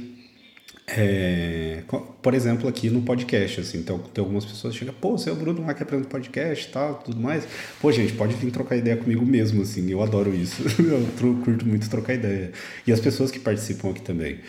[0.86, 1.84] é,
[2.22, 5.32] por exemplo, aqui no podcast, assim, então tem algumas pessoas que chegam, pô, você é
[5.32, 7.48] o Bruno lá que apresenta podcast e tal, tudo mais.
[7.80, 10.62] Pô, gente, pode vir trocar ideia comigo mesmo, assim, eu adoro isso.
[10.82, 11.08] eu
[11.46, 12.52] curto muito trocar ideia.
[12.86, 14.40] E as pessoas que participam aqui também.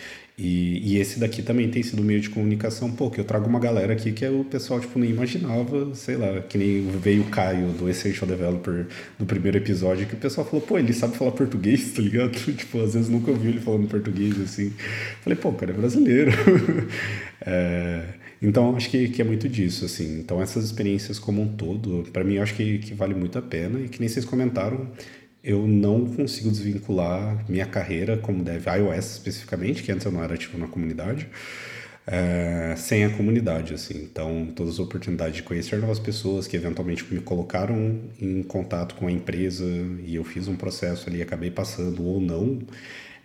[0.43, 3.59] E, e, esse daqui também tem sido meio de comunicação, pô, que eu trago uma
[3.59, 7.25] galera aqui que é o pessoal, tipo, nem imaginava, sei lá, que nem veio o
[7.25, 8.87] Caio do Essential Developer
[9.19, 12.31] do primeiro episódio, que o pessoal falou, pô, ele sabe falar português, tá ligado?
[12.57, 14.73] tipo, às vezes nunca ouviu ele falando português, assim.
[15.21, 16.31] Falei, pô, o cara é brasileiro.
[17.45, 18.05] é,
[18.41, 20.21] então, acho que, que é muito disso, assim.
[20.21, 23.79] Então, essas experiências como um todo, para mim, acho que, que vale muito a pena.
[23.79, 24.89] E que nem vocês comentaram,
[25.43, 30.35] eu não consigo desvincular minha carreira como dev iOS especificamente, que antes eu não era
[30.35, 31.27] ativo na comunidade,
[32.05, 34.03] é, sem a comunidade, assim.
[34.03, 39.07] Então, todas as oportunidades de conhecer novas pessoas que eventualmente me colocaram em contato com
[39.07, 39.65] a empresa
[40.05, 42.59] e eu fiz um processo ali, acabei passando ou não,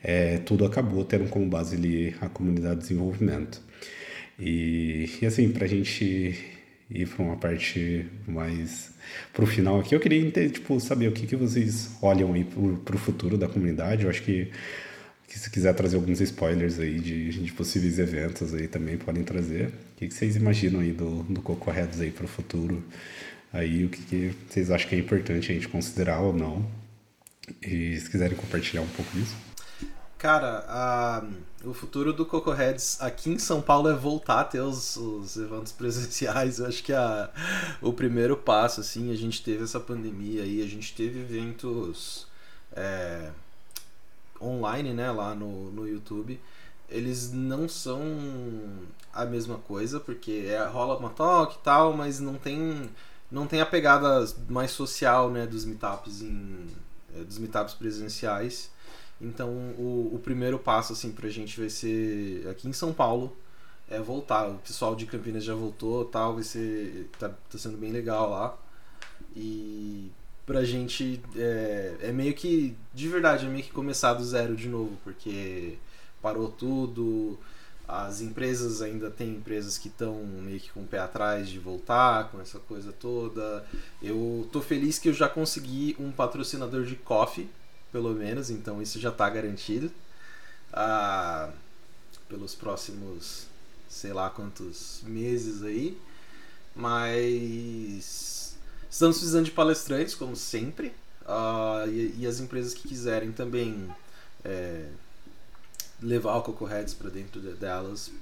[0.03, 3.61] é, tudo acabou tendo como base ali a comunidade de desenvolvimento.
[4.39, 6.35] E, e assim, para a gente
[6.91, 8.95] ir para uma parte mais
[9.33, 12.45] para o final aqui, eu queria entender, tipo, saber o que, que vocês olham aí
[12.85, 14.05] para o futuro da comunidade.
[14.05, 14.51] Eu acho que,
[15.29, 19.67] que, se quiser trazer alguns spoilers aí de, de possíveis eventos aí também podem trazer.
[19.67, 22.83] O que, que vocês imaginam aí do, do Coco Heads aí para o futuro?
[23.53, 26.67] Aí o que, que vocês acham que é importante a gente considerar ou não?
[27.63, 29.46] E se quiserem compartilhar um pouco disso.
[30.19, 31.23] Cara, a,
[31.63, 35.37] o futuro do Coco Heads aqui em São Paulo é voltar a ter os, os
[35.37, 36.59] eventos presenciais.
[36.59, 37.31] Eu acho que a,
[37.83, 42.27] o primeiro passo, assim, a gente teve essa pandemia aí, a gente teve eventos
[42.73, 43.31] é,
[44.41, 46.41] online, né, lá no, no YouTube.
[46.89, 48.01] eles não são
[49.13, 52.91] a mesma coisa, porque é, rola uma toque e tal, mas não tem
[53.31, 56.69] não tem a pegada mais social, né, dos meetups em
[57.15, 58.71] é, dos meetups presenciais.
[59.21, 59.49] Então,
[59.79, 63.37] o, o primeiro passo assim pra gente vai ser aqui em São Paulo,
[63.89, 64.49] é voltar.
[64.49, 68.59] O pessoal de Campinas já voltou, tal, vai ser tá, tá sendo bem legal lá.
[69.35, 70.11] E
[70.45, 74.69] pra gente é, é meio que de verdade, é meio que começar do zero de
[74.69, 75.79] novo, porque
[76.23, 77.39] parou tudo,
[77.87, 82.31] as empresas ainda tem empresas que estão meio que com o pé atrás de voltar
[82.31, 83.65] com essa coisa toda.
[84.03, 87.49] Eu tô feliz que eu já consegui um patrocinador de coffee,
[87.97, 89.91] pelo menos, então isso já está garantido.
[90.71, 91.51] Ah,
[92.29, 93.47] pelos próximos
[93.89, 95.99] sei lá quantos meses aí.
[96.75, 98.55] Mas
[98.91, 100.89] estamos precisando de palestrantes, como sempre.
[101.23, 103.91] Uh, e, e, as empresas que quiserem também
[104.45, 104.91] é,
[106.03, 108.13] levar o Coco Heads para dentro de, delas,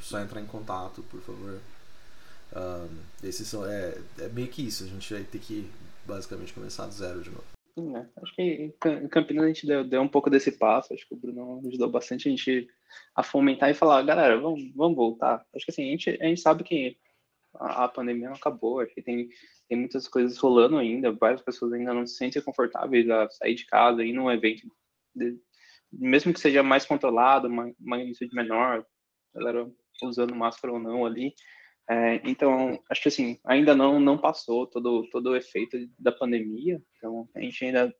[0.00, 1.58] só entrar em contato, por favor.
[2.54, 2.88] Um,
[3.26, 5.68] esses são, é, é meio que isso, a gente vai ter que
[6.06, 7.53] basicamente começar do zero de novo.
[7.76, 8.08] Sim, é.
[8.22, 8.42] Acho que
[8.86, 11.90] em Campinas a gente deu, deu um pouco desse passo, acho que o Bruno ajudou
[11.90, 12.68] bastante a gente
[13.16, 15.44] a fomentar e falar, galera, vamos, vamos voltar.
[15.54, 16.96] Acho que assim, a gente, a gente sabe que
[17.54, 19.28] a, a pandemia não acabou, acho que tem,
[19.68, 23.66] tem muitas coisas rolando ainda, várias pessoas ainda não se sentem confortáveis a sair de
[23.66, 24.68] casa, ir num evento
[25.14, 25.36] de,
[25.92, 28.86] mesmo que seja mais controlado, uma magnitude menor,
[29.34, 29.68] galera
[30.02, 31.34] usando máscara ou não ali.
[31.88, 36.82] É, então, acho que assim, ainda não não passou todo, todo o efeito da pandemia,
[36.96, 37.94] então a gente ainda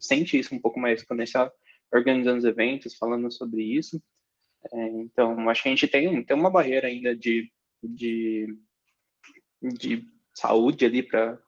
[0.00, 1.52] sente isso um pouco mais quando a gente está
[1.92, 4.02] organizando os eventos, falando sobre isso.
[4.72, 7.50] É, então, acho que a gente tem, tem uma barreira ainda de,
[7.82, 8.46] de,
[9.62, 10.04] de
[10.34, 11.38] saúde ali para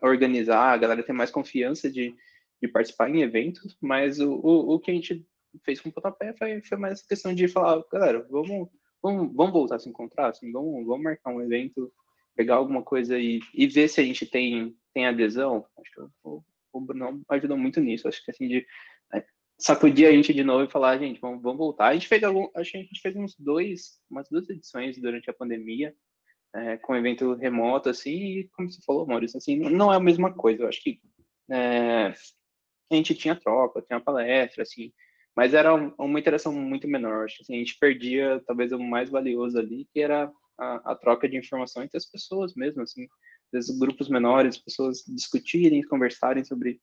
[0.00, 2.14] organizar, a galera tem mais confiança de,
[2.60, 5.26] de participar em eventos, mas o, o, o que a gente
[5.64, 8.68] fez com o pontapé foi, foi mais essa questão de falar, galera, vamos,
[9.02, 11.92] vamos, vamos voltar a se encontrar, assim, vamos, vamos marcar um evento,
[12.36, 15.66] pegar alguma coisa e, e ver se a gente tem, tem adesão.
[15.78, 18.08] Acho que o, o Bruno ajudou muito nisso.
[18.08, 18.66] Acho que assim, de
[19.12, 19.24] né,
[19.58, 21.88] sacudir a gente de novo e falar, gente, vamos, vamos voltar.
[21.88, 25.28] A gente fez algum, acho que a gente fez uns dois, umas duas edições durante
[25.28, 25.94] a pandemia,
[26.54, 30.32] é, com evento remoto, assim, e como você falou, Maurício, assim, não é a mesma
[30.32, 30.62] coisa.
[30.62, 31.00] Eu acho que
[31.50, 32.06] é,
[32.90, 34.92] a gente tinha troca, tinha palestra, assim,
[35.36, 37.24] mas era uma interação muito menor.
[37.24, 40.94] Acho que assim, a gente perdia talvez o mais valioso ali, que era a, a
[40.94, 43.08] troca de informação entre as pessoas mesmo, assim,
[43.52, 46.80] desses grupos menores, pessoas discutirem, conversarem sobre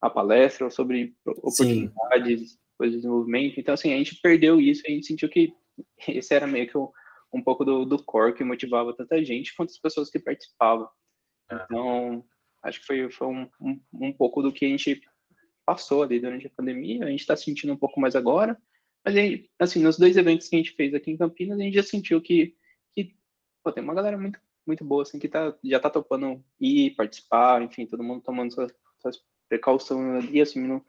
[0.00, 3.60] a palestra ou sobre oportunidades, coisas de desenvolvimento.
[3.60, 5.54] Então, assim, a gente perdeu isso, a gente sentiu que
[6.08, 6.92] esse era meio que o,
[7.32, 10.88] um pouco do, do core que motivava tanta gente quanto as pessoas que participavam.
[11.50, 11.64] É.
[11.64, 12.24] Então,
[12.62, 15.00] acho que foi, foi um, um, um pouco do que a gente
[15.64, 18.60] passou ali durante a pandemia, a gente está sentindo um pouco mais agora,
[19.04, 21.74] mas aí, assim, nos dois eventos que a gente fez aqui em Campinas, a gente
[21.74, 22.54] já sentiu que,
[22.94, 23.14] que
[23.62, 27.62] pô, tem uma galera muito, muito boa, assim, que tá, já tá topando ir, participar,
[27.62, 30.84] enfim, todo mundo tomando suas, suas precauções ali, assumindo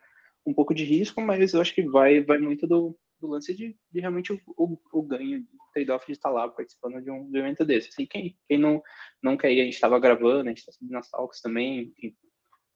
[0.46, 3.76] um pouco de risco, mas eu acho que vai, vai muito do, do lance de,
[3.92, 7.38] de realmente o, o, o ganho, o trade-off de estar lá participando de um, de
[7.38, 7.90] um evento desse.
[7.90, 8.84] Assim, quem, quem não,
[9.22, 12.16] não quer ir, a gente estava gravando, a gente está subindo nas talks também, enfim,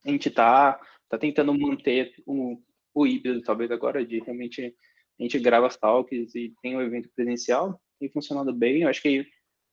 [0.05, 0.79] a gente está
[1.09, 2.61] tá tentando manter o,
[2.93, 4.75] o híbrido, talvez agora, de realmente
[5.19, 8.81] a gente grava as talks e tem o um evento presencial, tem funcionado bem.
[8.81, 9.25] Eu acho que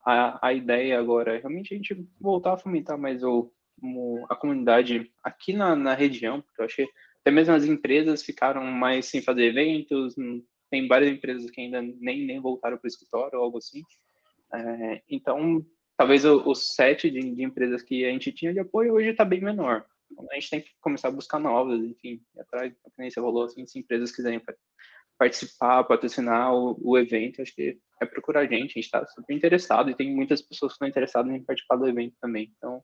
[0.05, 3.53] a, a ideia agora é realmente a gente voltar a fomentar mais o,
[3.83, 6.89] o a comunidade aqui na, na região, porque eu acho que
[7.21, 10.15] até mesmo as empresas ficaram mais sem fazer eventos,
[10.71, 13.83] tem várias empresas que ainda nem, nem voltaram para o escritório ou algo assim.
[14.53, 15.65] É, então,
[15.97, 19.25] talvez o, o set de, de, empresas que a gente tinha de apoio hoje está
[19.25, 19.87] bem menor
[20.31, 23.79] a gente tem que começar a buscar novas, enfim, atrás, como você falou, assim, se
[23.79, 24.41] empresas quiserem
[25.19, 29.35] participar, patrocinar o, o, evento, acho que é procurar a gente, a gente está super
[29.35, 32.83] interessado e tem muitas pessoas que estão interessadas em participar do evento também, então,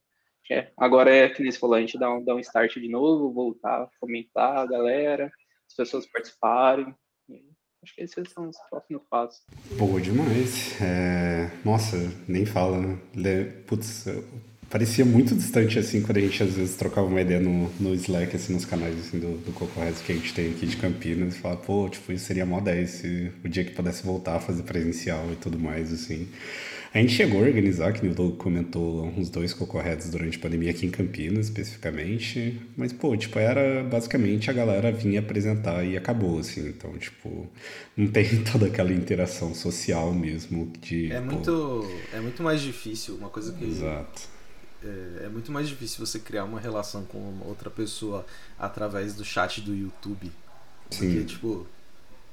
[0.49, 2.89] é, agora é que nem você falou, a gente dá um, dá um start de
[2.89, 5.31] novo, voltar, fomentar a galera,
[5.69, 6.93] as pessoas participarem,
[7.83, 9.43] Acho que esses são os próximos passos.
[9.75, 10.79] Boa demais.
[10.79, 11.49] É...
[11.65, 12.77] Nossa, nem fala,
[13.15, 13.45] né?
[13.65, 14.05] Putz,
[14.71, 18.35] parecia muito distante, assim, quando a gente às vezes trocava uma ideia no, no Slack,
[18.35, 21.39] assim, nos canais, assim, do, do Cocorres que a gente tem aqui de Campinas, e
[21.39, 24.63] falava, pô, tipo, isso seria mó 10 se o dia que pudesse voltar a fazer
[24.63, 26.29] presencial e tudo mais, assim.
[26.93, 30.71] A gente chegou a organizar, que o Doug comentou, uns dois Cocorreads durante a pandemia
[30.71, 36.39] aqui em Campinas, especificamente, mas, pô, tipo, era basicamente a galera vinha apresentar e acabou,
[36.39, 37.49] assim, então, tipo,
[37.95, 41.11] não tem toda aquela interação social mesmo de...
[41.11, 41.25] É pô...
[41.25, 43.65] muito, é muito mais difícil, uma coisa que...
[43.65, 44.40] Exato
[44.83, 48.25] é, é, muito mais difícil você criar uma relação com outra pessoa
[48.57, 50.31] através do chat do YouTube.
[50.89, 51.07] Sim.
[51.07, 51.67] Do que, tipo,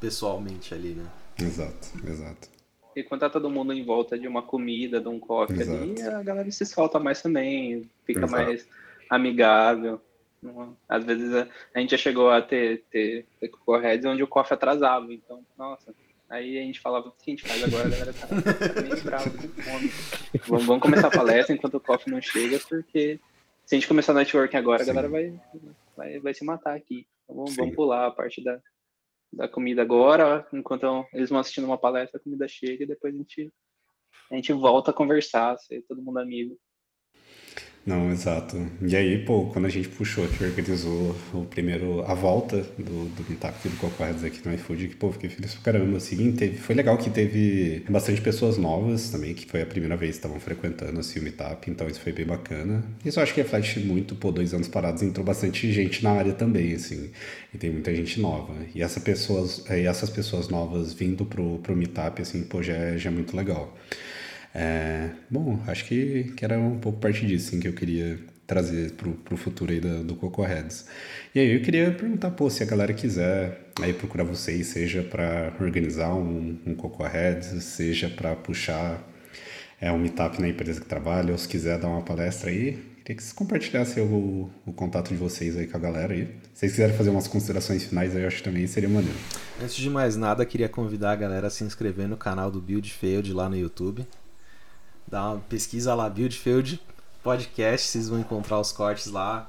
[0.01, 1.07] pessoalmente ali, né?
[1.39, 2.49] Exato, exato.
[2.97, 5.83] E quando tá todo mundo em volta de uma comida, de um coffee Exato.
[5.83, 8.33] ali, a galera se solta mais também, fica Exato.
[8.33, 8.67] mais
[9.09, 10.01] amigável.
[10.43, 13.51] Não- Às vezes a, a gente já chegou a ter, ter, ter
[14.09, 15.95] onde o coffee atrasava, então, nossa.
[16.31, 17.87] Aí a gente falava, o que a gente faz agora?
[17.87, 19.93] A galera tá, tá meio brava, com fome.
[20.47, 23.19] Vamos, vamos começar a palestra enquanto o coffee não chega, porque
[23.65, 24.91] se a gente começar networking agora, Sim.
[24.91, 25.41] a galera vai,
[25.97, 27.07] vai, vai se matar aqui.
[27.25, 28.61] Então, vamos, vamos pular a parte da,
[29.33, 33.17] da comida agora, enquanto eles vão assistindo uma palestra, a comida chega e depois a
[33.17, 33.53] gente,
[34.31, 36.59] a gente volta a conversar, ser todo mundo amigo.
[37.87, 38.55] Não, exato.
[38.83, 43.25] E aí, pô, quando a gente puxou, que organizou o primeiro, a volta do, do
[43.27, 46.75] Meetup do Cocorheads aqui no iFood, que, pô, fiquei feliz pra caramba, assim, teve, foi
[46.75, 51.01] legal que teve bastante pessoas novas também, que foi a primeira vez que estavam frequentando,
[51.01, 52.85] assim, o Meetup, então isso foi bem bacana.
[53.03, 56.35] Isso eu acho que reflete muito, pô, dois anos parados, entrou bastante gente na área
[56.35, 57.11] também, assim,
[57.55, 58.53] e tem muita gente nova.
[58.75, 62.99] E essa pessoas, e essas pessoas novas vindo pro, pro Meetup, assim, pô, já, é-
[62.99, 63.75] já é muito legal.
[64.55, 68.19] É, bom, acho que, que era um pouco parte disso assim, que eu queria
[68.49, 70.87] trazer pro, pro futuro aí do, do Coco Heads.
[71.35, 75.53] E aí eu queria perguntar, pô, se a galera quiser aí procurar vocês, seja para
[75.61, 79.07] organizar um, um Coco Heads, seja para puxar
[79.79, 83.17] é, um meetup na empresa que trabalha, ou se quiser dar uma palestra aí, queria
[83.17, 86.25] que vocês compartilhassem o, o contato de vocês aí com a galera aí.
[86.55, 89.17] Se vocês quiserem fazer umas considerações finais aí, eu acho que também seria maneiro.
[89.63, 92.91] Antes de mais nada, queria convidar a galera a se inscrever no canal do Build
[92.91, 94.07] Failed lá no YouTube.
[95.11, 96.79] Dá uma pesquisa lá, Build Failed
[97.23, 99.49] Podcast, vocês vão encontrar os cortes lá.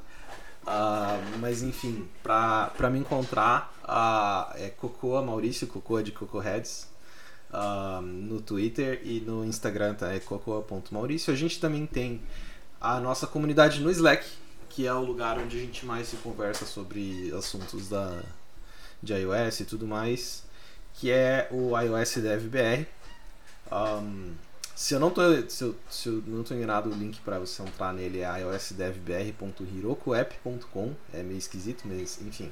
[0.66, 6.88] Ah, mas enfim, pra, pra me encontrar, ah, é Cocoa Maurício, Cocoa de Coco Heads,
[7.52, 11.34] ah, no Twitter e no Instagram tá, é cocoa.maurício.
[11.34, 12.22] A gente também tem
[12.80, 14.26] a nossa comunidade no Slack,
[14.70, 18.24] que é o lugar onde a gente mais se conversa sobre assuntos da,
[19.04, 20.42] de iOS e tudo mais,
[20.94, 22.86] que é o iOS Dev BR.
[23.70, 24.34] Um,
[24.80, 27.62] se eu não tô, se eu, se eu não tô enganado, o link para você
[27.62, 30.94] entrar nele é iosdevbr.herokuapp.com.
[31.14, 32.50] É meio esquisito, mas enfim.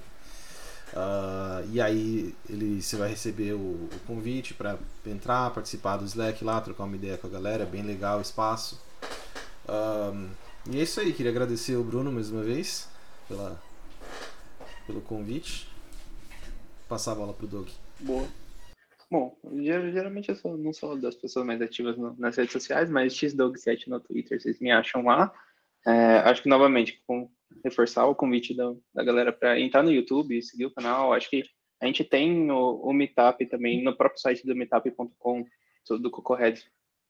[0.94, 6.44] Ah, e aí ele, você vai receber o, o convite para entrar, participar do Slack
[6.44, 8.78] lá, trocar uma ideia com a galera, é bem legal o espaço.
[10.70, 12.90] E é isso aí, queria agradecer o Bruno mais uma vez
[13.30, 13.58] pela,
[14.86, 15.70] pelo convite.
[16.90, 17.70] Passar a bola pro Doug.
[18.02, 18.28] Boa.
[19.10, 22.90] Bom, ger- geralmente eu sou- não sou das pessoas mais ativas no- nas redes sociais,
[22.90, 25.34] mas xdog7 no Twitter, vocês me acham lá.
[25.86, 27.32] É, acho que, novamente, com
[27.64, 31.14] reforçar o convite da, da galera para entrar no YouTube seguir o canal.
[31.14, 31.44] Acho que
[31.82, 35.46] a gente tem o, o Meetup também no próprio site do meetup.com,
[36.02, 36.62] do Cocorhead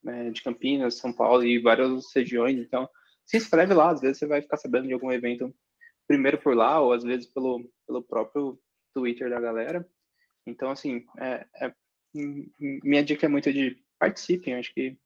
[0.03, 2.59] né, de Campinas, São Paulo e várias regiões.
[2.59, 2.87] Então,
[3.25, 5.51] se inscreve lá, às vezes você vai ficar sabendo de algum evento
[6.07, 8.59] primeiro por lá, ou às vezes pelo, pelo próprio
[8.93, 9.87] Twitter da galera.
[10.45, 11.73] Então, assim, é, é-
[12.83, 14.97] minha dica é muito de participem, acho que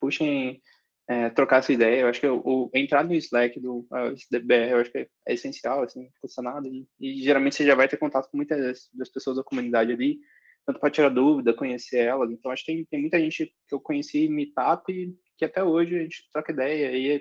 [0.00, 0.60] puxem,
[1.08, 2.02] é, trocar essa ideia.
[2.02, 5.34] Eu acho que o, o- entrar no Slack do SDBR, eu acho que é, é
[5.34, 6.68] essencial, assim, custa nada.
[6.68, 9.92] E, e geralmente você já vai ter contato com muitas das, das pessoas da comunidade
[9.92, 10.18] ali,
[10.66, 12.30] tanto para tirar dúvida, conhecer elas.
[12.30, 14.84] Então, acho que tem, tem muita gente que eu conheci em Meetup
[15.38, 16.92] que até hoje a gente troca ideia.
[16.96, 17.20] E é-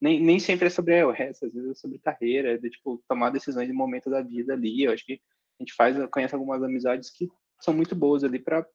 [0.00, 3.30] nem, nem sempre é sobre iOS, às vezes é sobre carreira, é de, tipo, tomar
[3.30, 4.84] decisões de momento da vida ali.
[4.84, 5.14] Eu acho que
[5.60, 7.28] a gente faz, conhece algumas amizades que
[7.60, 8.66] são muito boas ali para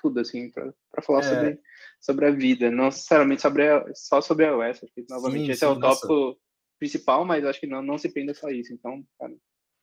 [0.00, 1.22] tudo, assim, para falar É.
[1.22, 1.60] sobre,
[2.00, 4.56] sobre a vida, não necessariamente sobre a- só sobre a
[4.94, 6.06] que, novamente, Sim, esse é sim, o nossa.
[6.06, 6.40] tópico
[6.78, 8.72] principal, mas acho que não, não se prenda só isso.
[8.72, 9.34] Então, cara,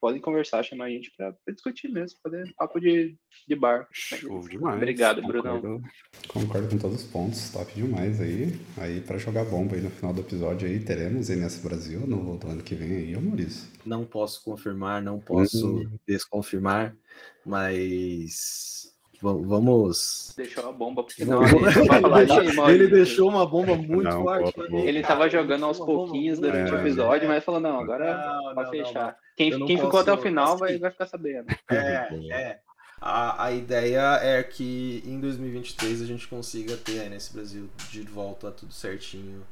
[0.04, 3.16] podem conversar, chamar a gente para discutir mesmo, fazer papo de,
[3.48, 3.88] de bar.
[3.90, 4.76] Show demais.
[4.76, 5.62] Obrigado, Brunão.
[5.62, 5.84] Concordo,
[6.28, 8.60] concordo com todos os pontos, top demais aí.
[8.76, 12.50] Aí pra jogar bomba aí no final do episódio aí, teremos NS Brasil no do
[12.50, 13.66] ano que vem aí, ô Maurício.
[13.86, 15.98] Não posso confirmar, não posso Uhum.
[16.06, 16.98] desconfirmar,
[17.46, 18.93] mas
[19.32, 20.34] vamos.
[20.36, 23.76] Deixou a bomba, porque Não, não, a gente vai falar de ele deixou uma bomba
[23.76, 24.54] muito Não, forte.
[24.54, 26.82] pô, Ele cara, tava jogando aos deixou bomba pouquinhos muito durante o É.
[26.82, 29.08] episódio, mas falou, não, agora Não, vai não, fechar.
[29.08, 31.48] não, Quem, quem ficou até o final vai, vai ficar sabendo.
[31.70, 32.60] É, é.
[33.02, 38.52] A, a ideia é que em 2023 a gente consiga ter nesse Brasil de volta
[38.52, 39.44] tudo certinho,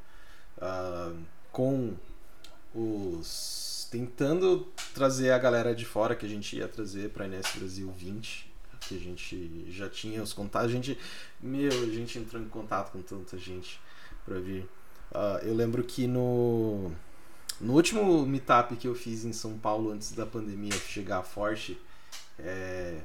[0.60, 1.12] ah,
[1.50, 1.94] com
[2.74, 3.88] os.
[3.90, 8.51] tentando trazer a galera de fora que a gente ia trazer para NS Brasil 20,
[8.88, 10.70] que a gente já tinha os contatos.
[10.70, 10.98] A gente,
[11.40, 13.80] meu, a gente entrou em contato com tanta gente
[14.24, 14.68] para vir.
[15.12, 16.90] Ah, eu lembro que no,
[17.60, 21.78] no último meetup que eu fiz em São Paulo antes da pandemia chegar forte,
[22.38, 23.00] é,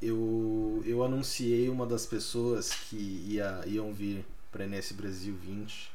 [0.00, 5.90] eu, eu anunciei uma das pessoas que ia, iam vir para NS Brasil 20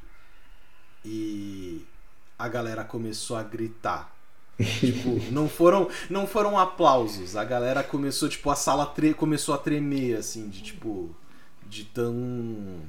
[1.06, 1.86] e
[2.38, 4.19] a galera começou a gritar
[4.64, 7.36] tipo, não foram, não foram aplausos.
[7.36, 11.16] A galera começou, tipo, a sala tre começou a tremer, assim, de tipo.
[11.68, 12.80] De tão.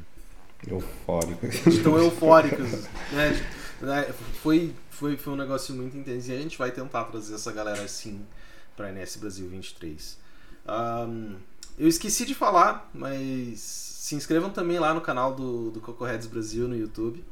[0.66, 1.64] Eufóricas.
[1.64, 2.88] De tão eufóricas.
[3.12, 3.46] né?
[3.80, 4.14] né?
[4.42, 6.30] Foi, foi, foi um negócio muito intenso.
[6.30, 8.24] E a gente vai tentar trazer essa galera assim
[8.76, 10.18] pra NS Brasil 23.
[10.66, 11.36] Um,
[11.78, 16.26] eu esqueci de falar, mas se inscrevam também lá no canal do, do Coco Heads
[16.26, 17.24] Brasil no YouTube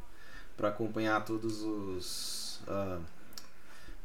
[0.57, 3.01] para acompanhar todos os uh,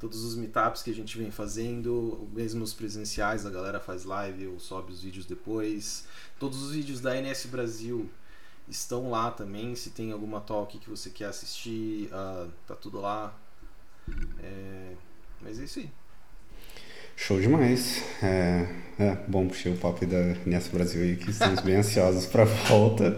[0.03, 4.47] todos os meetups que a gente vem fazendo, mesmo os presenciais, a galera faz live
[4.47, 6.03] ou sobe os vídeos depois.
[6.37, 8.09] Todos os vídeos da NS Brasil
[8.67, 9.73] estão lá também.
[9.75, 13.33] Se tem alguma talk que você quer assistir, uh, tá tudo lá.
[14.41, 14.91] É...
[15.41, 15.89] Mas é isso aí.
[17.15, 18.03] Show demais.
[18.21, 18.67] É,
[18.99, 22.45] é bom puxar o papo da NS Brasil aí, que estamos bem ansiosos para a
[22.45, 23.17] volta.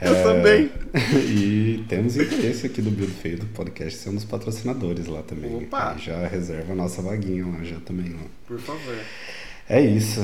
[0.00, 0.70] Eu é, também.
[1.28, 5.54] E temos interesse aqui do Build Feio do podcast ser um dos patrocinadores lá também.
[5.54, 5.96] Opa!
[5.96, 8.14] já reserva a nossa vaguinha lá já também.
[8.14, 8.26] Ó.
[8.46, 8.96] Por favor.
[9.68, 10.20] É isso.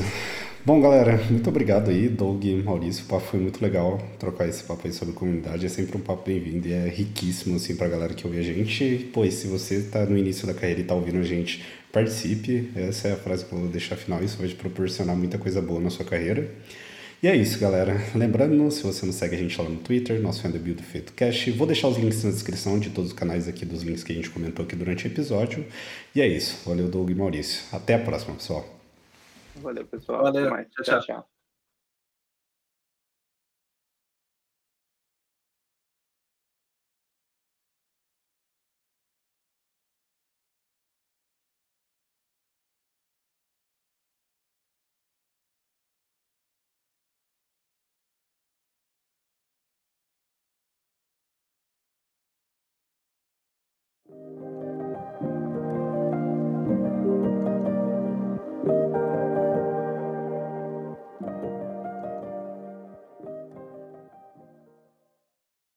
[0.64, 3.04] Bom, galera, muito obrigado aí, Doug e Maurício.
[3.04, 5.64] O papo foi muito legal trocar esse papo aí sobre comunidade.
[5.64, 9.08] É sempre um papo bem-vindo e é riquíssimo, assim, pra galera que ouve a gente.
[9.12, 12.68] Pois, se você tá no início da carreira e tá ouvindo a gente, participe.
[12.74, 14.20] Essa é a frase que eu vou deixar final.
[14.24, 16.50] Isso vai te proporcionar muita coisa boa na sua carreira.
[17.22, 17.96] E é isso, galera.
[18.14, 21.12] Lembrando, se você não segue a gente lá no Twitter, nosso fã é Build Feito
[21.14, 24.12] Cash, vou deixar os links na descrição de todos os canais aqui, dos links que
[24.12, 25.66] a gente comentou aqui durante o episódio.
[26.14, 26.68] E é isso.
[26.68, 27.64] Valeu, Doug e Maurício.
[27.72, 28.64] Até a próxima, pessoal.
[29.56, 30.22] Valeu, pessoal.
[30.22, 30.50] Valeu.
[30.50, 30.84] Tchau, tchau.
[30.84, 31.00] tchau.
[31.00, 31.35] tchau.